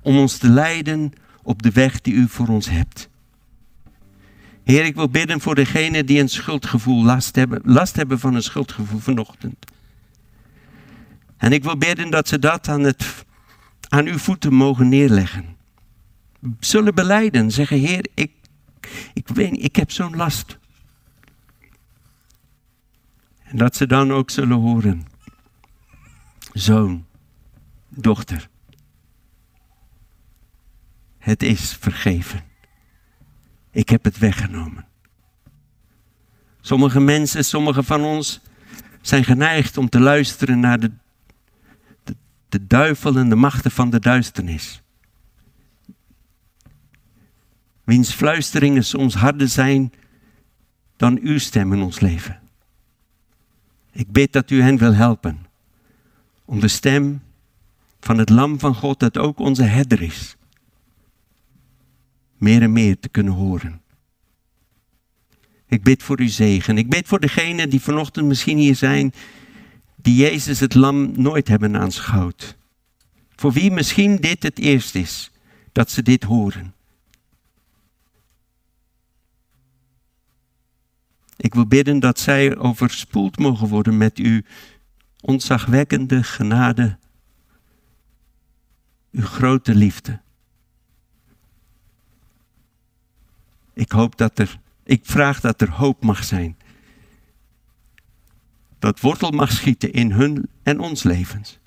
Om 0.00 0.18
ons 0.18 0.36
te 0.38 0.48
leiden 0.48 1.12
op 1.42 1.62
de 1.62 1.70
weg 1.70 2.00
die 2.00 2.14
u 2.14 2.28
voor 2.28 2.48
ons 2.48 2.68
hebt. 2.68 3.10
Heer, 4.64 4.84
ik 4.84 4.94
wil 4.94 5.08
bidden 5.08 5.40
voor 5.40 5.54
degenen 5.54 6.06
die 6.06 6.20
een 6.20 6.28
schuldgevoel 6.28 7.04
last 7.04 7.36
hebben, 7.36 7.60
last 7.64 7.96
hebben 7.96 8.18
van 8.18 8.34
een 8.34 8.42
schuldgevoel 8.42 9.00
vanochtend. 9.00 9.64
En 11.36 11.52
ik 11.52 11.62
wil 11.62 11.76
bidden 11.76 12.10
dat 12.10 12.28
ze 12.28 12.38
dat 12.38 12.68
aan 12.68 12.82
het 12.82 13.24
aan 13.88 14.06
uw 14.06 14.18
voeten 14.18 14.54
mogen 14.54 14.88
neerleggen. 14.88 15.56
Zullen 16.60 16.94
beleiden, 16.94 17.50
zeggen, 17.50 17.78
Heer, 17.78 18.06
ik, 18.14 18.32
ik, 19.12 19.28
weet, 19.28 19.64
ik 19.64 19.76
heb 19.76 19.90
zo'n 19.90 20.16
last. 20.16 20.58
En 23.42 23.56
dat 23.56 23.76
ze 23.76 23.86
dan 23.86 24.12
ook 24.12 24.30
zullen 24.30 24.56
horen, 24.56 25.06
zoon, 26.52 27.06
dochter, 27.88 28.48
het 31.18 31.42
is 31.42 31.76
vergeven. 31.80 32.51
Ik 33.72 33.88
heb 33.88 34.04
het 34.04 34.18
weggenomen. 34.18 34.86
Sommige 36.60 37.00
mensen, 37.00 37.44
sommige 37.44 37.82
van 37.82 38.04
ons 38.04 38.40
zijn 39.00 39.24
geneigd 39.24 39.76
om 39.76 39.88
te 39.88 40.00
luisteren 40.00 40.60
naar 40.60 40.80
de 40.80 40.90
de 42.52 42.66
duivel 42.66 43.16
en 43.16 43.28
de 43.28 43.36
machten 43.36 43.70
van 43.70 43.90
de 43.90 44.00
duisternis. 44.00 44.82
Wiens 47.84 48.12
fluisteringen 48.12 48.84
soms 48.84 49.14
harder 49.14 49.48
zijn 49.48 49.92
dan 50.96 51.18
uw 51.22 51.38
stem 51.38 51.72
in 51.72 51.82
ons 51.82 52.00
leven. 52.00 52.40
Ik 53.92 54.12
bid 54.12 54.32
dat 54.32 54.50
u 54.50 54.62
hen 54.62 54.78
wil 54.78 54.94
helpen 54.94 55.46
om 56.44 56.60
de 56.60 56.68
stem 56.68 57.22
van 58.00 58.18
het 58.18 58.28
lam 58.28 58.58
van 58.58 58.74
God, 58.74 59.00
dat 59.00 59.18
ook 59.18 59.38
onze 59.38 59.62
herder 59.62 60.02
is, 60.02 60.36
meer 62.42 62.62
en 62.62 62.72
meer 62.72 62.98
te 62.98 63.08
kunnen 63.08 63.32
horen. 63.32 63.80
Ik 65.66 65.82
bid 65.82 66.02
voor 66.02 66.20
uw 66.20 66.28
zegen. 66.28 66.78
Ik 66.78 66.90
bid 66.90 67.08
voor 67.08 67.20
degenen 67.20 67.70
die 67.70 67.80
vanochtend 67.80 68.26
misschien 68.26 68.58
hier 68.58 68.76
zijn, 68.76 69.12
die 69.96 70.14
Jezus 70.14 70.60
het 70.60 70.74
lam 70.74 71.12
nooit 71.22 71.48
hebben 71.48 71.76
aanschouwd. 71.76 72.56
Voor 73.36 73.52
wie 73.52 73.70
misschien 73.70 74.16
dit 74.16 74.42
het 74.42 74.58
eerst 74.58 74.94
is 74.94 75.30
dat 75.72 75.90
ze 75.90 76.02
dit 76.02 76.22
horen. 76.22 76.74
Ik 81.36 81.54
wil 81.54 81.66
bidden 81.66 81.98
dat 81.98 82.18
zij 82.18 82.56
overspoeld 82.56 83.38
mogen 83.38 83.68
worden 83.68 83.96
met 83.96 84.18
uw 84.18 84.40
ontzagwekkende 85.20 86.22
genade 86.22 86.98
uw 89.12 89.24
grote 89.24 89.74
liefde. 89.74 90.20
Ik 93.72 93.92
hoop 93.92 94.16
dat 94.16 94.38
er, 94.38 94.60
ik 94.82 95.00
vraag 95.04 95.40
dat 95.40 95.60
er 95.60 95.70
hoop 95.70 96.04
mag 96.04 96.24
zijn. 96.24 96.56
Dat 98.78 99.00
wortel 99.00 99.30
mag 99.30 99.52
schieten 99.52 99.92
in 99.92 100.10
hun 100.12 100.48
en 100.62 100.80
ons 100.80 101.02
levens. 101.02 101.58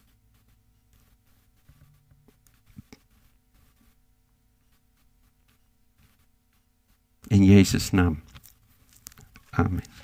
In 7.28 7.44
Jezus' 7.44 7.92
naam. 7.92 8.24
Amen. 9.50 9.95